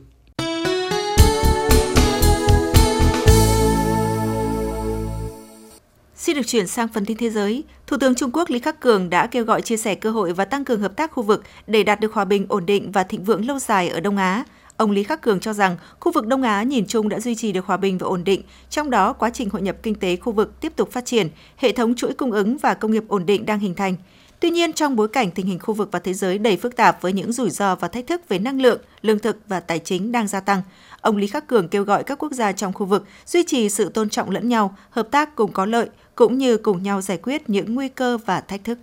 [6.16, 7.64] Xin được chuyển sang phần tin thế giới.
[7.88, 10.46] Thủ tướng Trung Quốc Lý Khắc Cường đã kêu gọi chia sẻ cơ hội và
[10.46, 13.24] tăng cường hợp tác khu vực để đạt được hòa bình, ổn định và thịnh
[13.24, 14.43] vượng lâu dài ở Đông Á.
[14.78, 17.51] Ông Lý Khắc Cường cho rằng khu vực Đông Á nhìn chung đã duy trì
[17.51, 20.32] được hòa bình và ổn định, trong đó quá trình hội nhập kinh tế khu
[20.32, 23.45] vực tiếp tục phát triển, hệ thống chuỗi cung ứng và công nghiệp ổn định
[23.45, 23.95] đang hình thành.
[24.39, 27.01] Tuy nhiên, trong bối cảnh tình hình khu vực và thế giới đầy phức tạp
[27.01, 30.11] với những rủi ro và thách thức về năng lượng, lương thực và tài chính
[30.11, 30.61] đang gia tăng,
[31.01, 33.89] ông Lý Khắc Cường kêu gọi các quốc gia trong khu vực duy trì sự
[33.89, 37.49] tôn trọng lẫn nhau, hợp tác cùng có lợi, cũng như cùng nhau giải quyết
[37.49, 38.78] những nguy cơ và thách thức.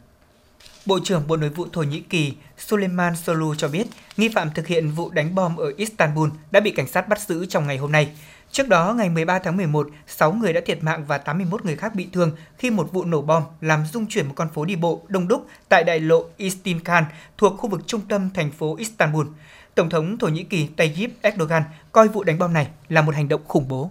[0.87, 4.67] Bộ trưởng Bộ Nội vụ Thổ Nhĩ Kỳ Suleiman Solu cho biết nghi phạm thực
[4.67, 7.93] hiện vụ đánh bom ở Istanbul đã bị cảnh sát bắt giữ trong ngày hôm
[7.93, 8.13] nay.
[8.53, 11.95] Trước đó, ngày 13 tháng 11, 6 người đã thiệt mạng và 81 người khác
[11.95, 15.03] bị thương khi một vụ nổ bom làm rung chuyển một con phố đi bộ
[15.09, 17.05] đông đúc tại đại lộ Istinkan
[17.39, 19.27] thuộc khu vực trung tâm thành phố Istanbul.
[19.75, 21.63] Tổng thống Thổ Nhĩ Kỳ Tayyip Erdogan
[21.93, 23.91] coi vụ đánh bom này là một hành động khủng bố.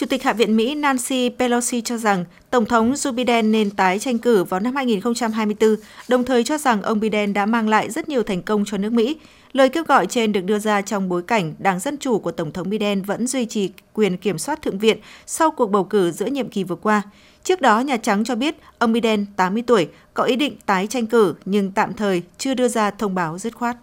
[0.00, 3.98] Chủ tịch Hạ viện Mỹ Nancy Pelosi cho rằng Tổng thống Joe Biden nên tái
[3.98, 5.76] tranh cử vào năm 2024,
[6.08, 8.92] đồng thời cho rằng ông Biden đã mang lại rất nhiều thành công cho nước
[8.92, 9.18] Mỹ.
[9.52, 12.52] Lời kêu gọi trên được đưa ra trong bối cảnh Đảng Dân Chủ của Tổng
[12.52, 16.26] thống Biden vẫn duy trì quyền kiểm soát Thượng viện sau cuộc bầu cử giữa
[16.26, 17.02] nhiệm kỳ vừa qua.
[17.44, 21.06] Trước đó, Nhà Trắng cho biết ông Biden, 80 tuổi, có ý định tái tranh
[21.06, 23.76] cử nhưng tạm thời chưa đưa ra thông báo dứt khoát.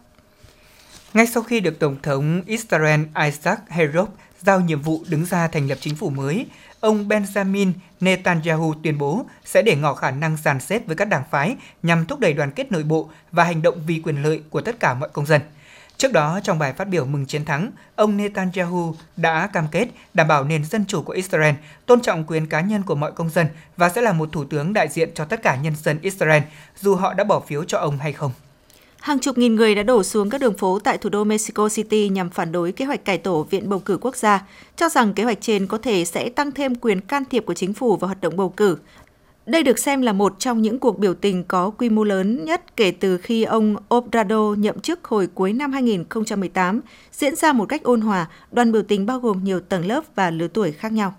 [1.13, 4.07] Ngay sau khi được Tổng thống Israel Isaac Herzog
[4.47, 6.45] giao nhiệm vụ đứng ra thành lập chính phủ mới,
[6.79, 11.23] ông Benjamin Netanyahu tuyên bố sẽ để ngỏ khả năng dàn xếp với các đảng
[11.31, 14.61] phái nhằm thúc đẩy đoàn kết nội bộ và hành động vì quyền lợi của
[14.61, 15.41] tất cả mọi công dân.
[15.97, 20.27] Trước đó, trong bài phát biểu mừng chiến thắng, ông Netanyahu đã cam kết đảm
[20.27, 23.47] bảo nền dân chủ của Israel, tôn trọng quyền cá nhân của mọi công dân
[23.77, 26.43] và sẽ là một thủ tướng đại diện cho tất cả nhân dân Israel,
[26.81, 28.31] dù họ đã bỏ phiếu cho ông hay không.
[29.01, 32.09] Hàng chục nghìn người đã đổ xuống các đường phố tại thủ đô Mexico City
[32.09, 35.23] nhằm phản đối kế hoạch cải tổ Viện Bầu cử Quốc gia, cho rằng kế
[35.23, 38.21] hoạch trên có thể sẽ tăng thêm quyền can thiệp của chính phủ vào hoạt
[38.21, 38.77] động bầu cử.
[39.45, 42.75] Đây được xem là một trong những cuộc biểu tình có quy mô lớn nhất
[42.77, 46.81] kể từ khi ông Obrador nhậm chức hồi cuối năm 2018,
[47.11, 50.31] diễn ra một cách ôn hòa, đoàn biểu tình bao gồm nhiều tầng lớp và
[50.31, 51.15] lứa tuổi khác nhau.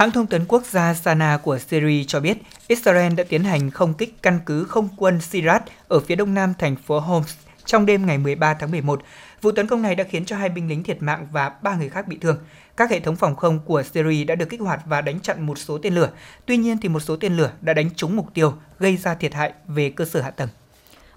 [0.00, 3.94] Hãng thông tấn quốc gia Sana của Syria cho biết Israel đã tiến hành không
[3.94, 7.34] kích căn cứ không quân Sirat ở phía đông nam thành phố Homs
[7.64, 9.02] trong đêm ngày 13 tháng 11.
[9.42, 11.88] Vụ tấn công này đã khiến cho hai binh lính thiệt mạng và ba người
[11.88, 12.38] khác bị thương.
[12.76, 15.58] Các hệ thống phòng không của Syria đã được kích hoạt và đánh chặn một
[15.58, 16.10] số tên lửa.
[16.46, 19.34] Tuy nhiên thì một số tên lửa đã đánh trúng mục tiêu, gây ra thiệt
[19.34, 20.48] hại về cơ sở hạ tầng.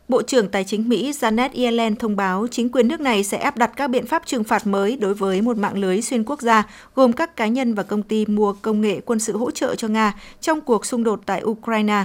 [0.08, 3.58] Bộ trưởng Tài chính Mỹ Janet Yellen thông báo chính quyền nước này sẽ áp
[3.58, 6.64] đặt các biện pháp trừng phạt mới đối với một mạng lưới xuyên quốc gia
[6.96, 9.88] gồm các cá nhân và công ty mua công nghệ quân sự hỗ trợ cho
[9.88, 12.04] Nga trong cuộc xung đột tại Ukraine.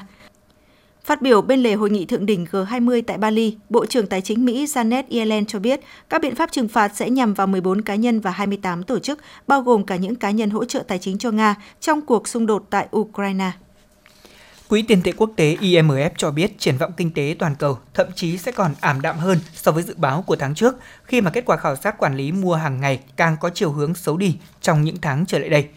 [1.05, 4.45] Phát biểu bên lề hội nghị thượng đỉnh G20 tại Bali, Bộ trưởng Tài chính
[4.45, 7.95] Mỹ Janet Yellen cho biết các biện pháp trừng phạt sẽ nhằm vào 14 cá
[7.95, 11.19] nhân và 28 tổ chức, bao gồm cả những cá nhân hỗ trợ tài chính
[11.19, 13.51] cho Nga trong cuộc xung đột tại Ukraine.
[14.69, 18.07] Quỹ tiền tệ quốc tế IMF cho biết triển vọng kinh tế toàn cầu thậm
[18.15, 21.31] chí sẽ còn ảm đạm hơn so với dự báo của tháng trước khi mà
[21.31, 24.37] kết quả khảo sát quản lý mua hàng ngày càng có chiều hướng xấu đi
[24.61, 25.69] trong những tháng trở lại đây.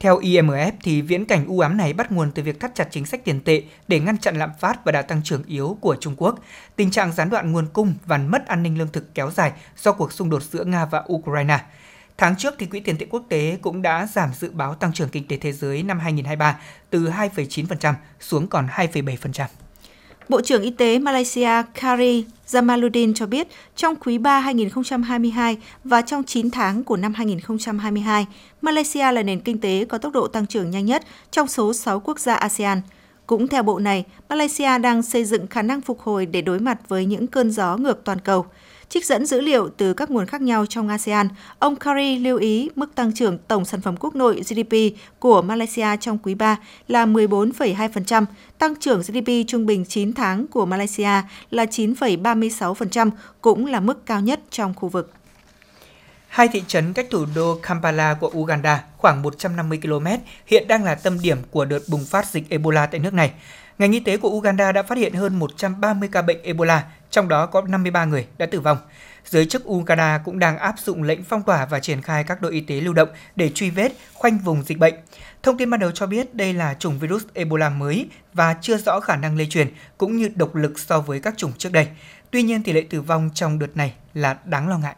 [0.00, 3.06] Theo IMF thì viễn cảnh u ám này bắt nguồn từ việc thắt chặt chính
[3.06, 6.14] sách tiền tệ để ngăn chặn lạm phát và đà tăng trưởng yếu của Trung
[6.16, 6.38] Quốc,
[6.76, 9.92] tình trạng gián đoạn nguồn cung và mất an ninh lương thực kéo dài do
[9.92, 11.58] cuộc xung đột giữa Nga và Ukraine.
[12.18, 15.08] Tháng trước thì Quỹ tiền tệ quốc tế cũng đã giảm dự báo tăng trưởng
[15.08, 16.58] kinh tế thế giới năm 2023
[16.90, 19.46] từ 2,9% xuống còn 2,7%.
[20.28, 26.24] Bộ trưởng Y tế Malaysia Kari Jamaluddin cho biết trong quý 3 2022 và trong
[26.24, 28.26] 9 tháng của năm 2022,
[28.60, 32.00] Malaysia là nền kinh tế có tốc độ tăng trưởng nhanh nhất trong số 6
[32.00, 32.80] quốc gia ASEAN.
[33.26, 36.78] Cũng theo bộ này, Malaysia đang xây dựng khả năng phục hồi để đối mặt
[36.88, 38.46] với những cơn gió ngược toàn cầu.
[38.92, 41.28] Trích dẫn dữ liệu từ các nguồn khác nhau trong ASEAN,
[41.58, 44.76] ông Kari lưu ý mức tăng trưởng tổng sản phẩm quốc nội GDP
[45.18, 46.56] của Malaysia trong quý 3
[46.88, 48.24] là 14,2%,
[48.58, 54.20] tăng trưởng GDP trung bình 9 tháng của Malaysia là 9,36%, cũng là mức cao
[54.20, 55.12] nhất trong khu vực.
[56.28, 60.06] Hai thị trấn cách thủ đô Kampala của Uganda khoảng 150 km
[60.46, 63.32] hiện đang là tâm điểm của đợt bùng phát dịch Ebola tại nước này.
[63.78, 67.46] Ngành y tế của Uganda đã phát hiện hơn 130 ca bệnh Ebola trong đó
[67.46, 68.78] có 53 người đã tử vong.
[69.24, 72.52] Giới chức Uganda cũng đang áp dụng lệnh phong tỏa và triển khai các đội
[72.52, 74.94] y tế lưu động để truy vết, khoanh vùng dịch bệnh.
[75.42, 79.00] Thông tin ban đầu cho biết đây là chủng virus Ebola mới và chưa rõ
[79.00, 81.88] khả năng lây truyền cũng như độc lực so với các chủng trước đây.
[82.30, 84.94] Tuy nhiên tỷ lệ tử vong trong đợt này là đáng lo ngại.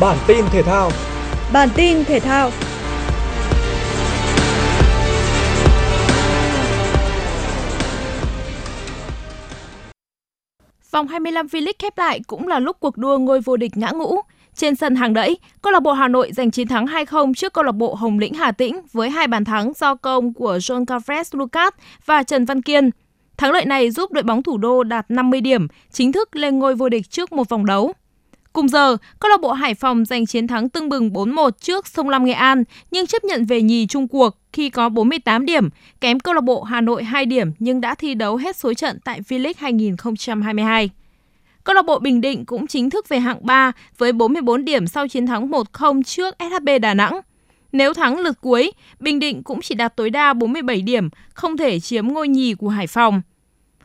[0.00, 0.90] Bản tin thể thao
[1.52, 2.50] Bản tin thể thao
[10.92, 14.20] Vòng 25 V-League khép lại cũng là lúc cuộc đua ngôi vô địch ngã ngũ.
[14.54, 17.64] Trên sân hàng đẫy, câu lạc bộ Hà Nội giành chiến thắng 2-0 trước câu
[17.64, 21.34] lạc bộ Hồng Lĩnh Hà Tĩnh với hai bàn thắng do công của John Carles
[21.34, 21.72] Lucas
[22.06, 22.90] và Trần Văn Kiên.
[23.36, 26.74] Thắng lợi này giúp đội bóng thủ đô đạt 50 điểm, chính thức lên ngôi
[26.74, 27.92] vô địch trước một vòng đấu.
[28.52, 32.08] Cùng giờ, câu lạc bộ Hải Phòng giành chiến thắng tưng bừng 4-1 trước Sông
[32.08, 35.68] Lam Nghệ An nhưng chấp nhận về nhì chung cuộc khi có 48 điểm,
[36.00, 38.98] kém câu lạc bộ Hà Nội 2 điểm nhưng đã thi đấu hết số trận
[39.04, 40.90] tại V-League 2022.
[41.64, 45.08] Câu lạc bộ Bình Định cũng chính thức về hạng 3 với 44 điểm sau
[45.08, 47.20] chiến thắng 1-0 trước SHB Đà Nẵng.
[47.72, 51.80] Nếu thắng lượt cuối, Bình Định cũng chỉ đạt tối đa 47 điểm, không thể
[51.80, 53.22] chiếm ngôi nhì của Hải Phòng.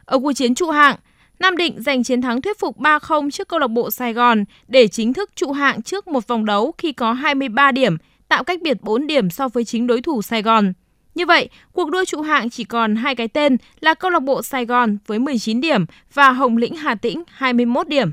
[0.05, 0.95] Ở cuộc chiến trụ hạng,
[1.39, 4.87] Nam Định giành chiến thắng thuyết phục 3-0 trước câu lạc bộ Sài Gòn để
[4.87, 8.77] chính thức trụ hạng trước một vòng đấu khi có 23 điểm, tạo cách biệt
[8.81, 10.73] 4 điểm so với chính đối thủ Sài Gòn.
[11.15, 14.41] Như vậy, cuộc đua trụ hạng chỉ còn hai cái tên là câu lạc bộ
[14.43, 18.11] Sài Gòn với 19 điểm và Hồng Lĩnh Hà Tĩnh 21 điểm.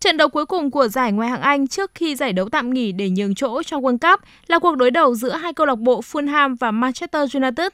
[0.00, 2.92] Trận đấu cuối cùng của giải ngoại hạng Anh trước khi giải đấu tạm nghỉ
[2.92, 6.00] để nhường chỗ cho World Cup là cuộc đối đầu giữa hai câu lạc bộ
[6.00, 7.68] Fulham và Manchester United.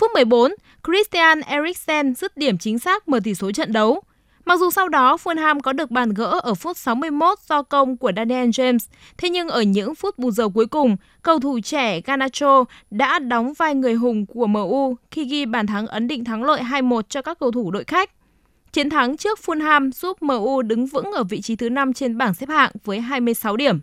[0.00, 0.52] Phút 14,
[0.86, 4.02] Christian Eriksen dứt điểm chính xác mở tỷ số trận đấu.
[4.44, 8.12] Mặc dù sau đó Fulham có được bàn gỡ ở phút 61 do công của
[8.16, 8.78] Daniel James,
[9.18, 13.52] thế nhưng ở những phút bù giờ cuối cùng, cầu thủ trẻ Ganacho đã đóng
[13.58, 17.22] vai người hùng của MU khi ghi bàn thắng ấn định thắng lợi 2-1 cho
[17.22, 18.10] các cầu thủ đội khách.
[18.72, 22.34] Chiến thắng trước Fulham giúp MU đứng vững ở vị trí thứ 5 trên bảng
[22.34, 23.80] xếp hạng với 26 điểm.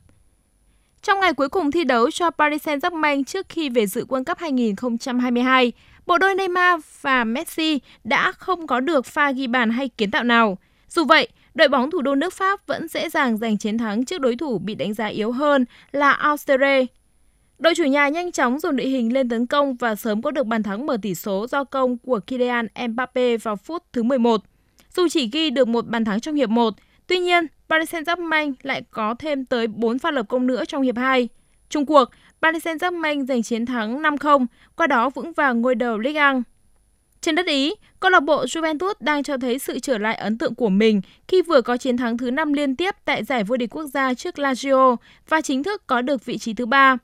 [1.02, 4.38] Trong ngày cuối cùng thi đấu cho Paris Saint-Germain trước khi về dự World Cup
[4.38, 5.72] 2022,
[6.08, 10.24] bộ đôi Neymar và Messi đã không có được pha ghi bàn hay kiến tạo
[10.24, 10.58] nào.
[10.90, 14.22] Dù vậy, đội bóng thủ đô nước Pháp vẫn dễ dàng giành chiến thắng trước
[14.22, 16.86] đối thủ bị đánh giá yếu hơn là Austria.
[17.60, 20.46] Đội chủ nhà nhanh chóng dồn đội hình lên tấn công và sớm có được
[20.46, 24.42] bàn thắng mở tỷ số do công của Kylian Mbappe vào phút thứ 11.
[24.96, 26.74] Dù chỉ ghi được một bàn thắng trong hiệp 1,
[27.08, 30.98] tuy nhiên Paris Saint-Germain lại có thêm tới 4 pha lập công nữa trong hiệp
[30.98, 31.30] 2.
[31.70, 32.06] Trung cuộc,
[32.42, 36.40] Paris Saint-Germain giành chiến thắng 5-0, qua đó vững vàng ngôi đầu Ligue 1.
[37.22, 40.56] Trên đất Ý, câu lạc bộ Juventus đang cho thấy sự trở lại ấn tượng
[40.56, 43.76] của mình khi vừa có chiến thắng thứ 5 liên tiếp tại giải vô địch
[43.76, 44.96] quốc gia trước Lazio
[45.30, 46.98] và chính thức có được vị trí thứ ba.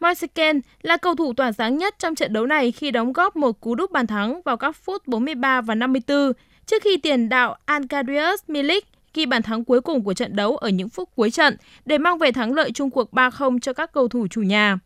[0.00, 3.60] Moiseken là cầu thủ tỏa sáng nhất trong trận đấu này khi đóng góp một
[3.60, 6.32] cú đúp bàn thắng vào các phút 43 và 54
[6.66, 10.68] trước khi tiền đạo Arkadiusz Milik ghi bàn thắng cuối cùng của trận đấu ở
[10.68, 14.08] những phút cuối trận để mang về thắng lợi chung cuộc 3-0 cho các cầu
[14.08, 14.78] thủ chủ nhà.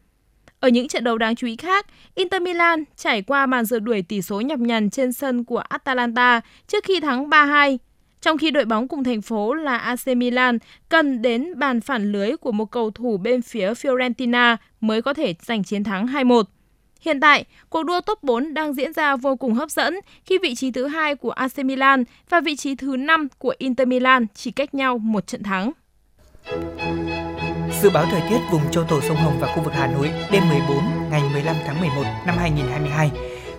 [0.60, 4.02] Ở những trận đấu đáng chú ý khác, Inter Milan trải qua màn rượt đuổi
[4.02, 7.78] tỷ số nhọc nhằn trên sân của Atalanta trước khi thắng 3-2.
[8.20, 10.58] Trong khi đội bóng cùng thành phố là AC Milan
[10.88, 15.34] cần đến bàn phản lưới của một cầu thủ bên phía Fiorentina mới có thể
[15.42, 16.42] giành chiến thắng 2-1.
[17.00, 19.94] Hiện tại, cuộc đua top 4 đang diễn ra vô cùng hấp dẫn
[20.24, 23.88] khi vị trí thứ hai của AC Milan và vị trí thứ 5 của Inter
[23.88, 25.72] Milan chỉ cách nhau một trận thắng.
[27.82, 30.48] Dự báo thời tiết vùng châu thổ sông Hồng và khu vực Hà Nội đêm
[30.48, 30.78] 14
[31.10, 33.10] ngày 15 tháng 11 năm 2022.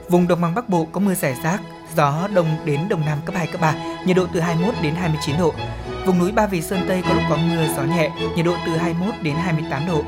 [0.10, 1.62] Vùng đồng bằng Bắc Bộ có mưa rải rác,
[1.96, 3.76] gió đông đến đông nam cấp 2 cấp 3,
[4.06, 5.54] nhiệt độ từ 21 đến 29 độ.
[6.06, 8.72] Vùng núi Ba Vì Sơn Tây có lúc có mưa gió nhẹ, nhiệt độ từ
[8.78, 10.04] 21 đến 28 độ.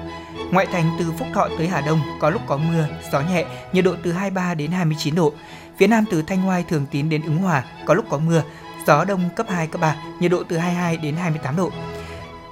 [0.51, 3.85] Ngoại thành từ Phúc Thọ tới Hà Đông có lúc có mưa, gió nhẹ, nhiệt
[3.85, 5.33] độ từ 23 đến 29 độ.
[5.77, 8.43] Phía Nam từ Thanh Hoai Thường Tín đến Ứng Hòa có lúc có mưa,
[8.87, 11.71] gió đông cấp 2 cấp 3, nhiệt độ từ 22 đến 28 độ.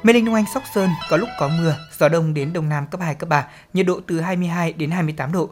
[0.03, 2.87] Mê Linh Đông Anh Sóc Sơn có lúc có mưa, gió đông đến đông nam
[2.87, 5.49] cấp 2 cấp 3, nhiệt độ từ 22 đến 28 độ.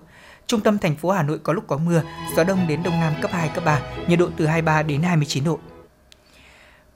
[0.48, 2.02] Trung tâm thành phố Hà Nội có lúc có mưa,
[2.36, 5.44] gió đông đến đông nam cấp 2 cấp 3, nhiệt độ từ 23 đến 29
[5.44, 5.60] độ.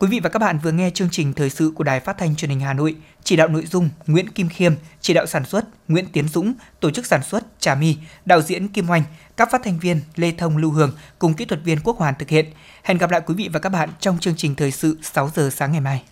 [0.02, 2.36] Quý vị và các bạn vừa nghe chương trình thời sự của Đài Phát thanh
[2.36, 5.66] Truyền hình Hà Nội, chỉ đạo nội dung Nguyễn Kim Khiêm, chỉ đạo sản xuất
[5.88, 9.04] Nguyễn Tiến Dũng, tổ chức sản xuất Trà My, đạo diễn Kim Hoành,
[9.38, 12.30] các phát thanh viên Lê Thông Lưu Hường cùng kỹ thuật viên Quốc Hoàn thực
[12.30, 12.46] hiện.
[12.84, 15.50] Hẹn gặp lại quý vị và các bạn trong chương trình thời sự 6 giờ
[15.50, 16.04] sáng ngày mai.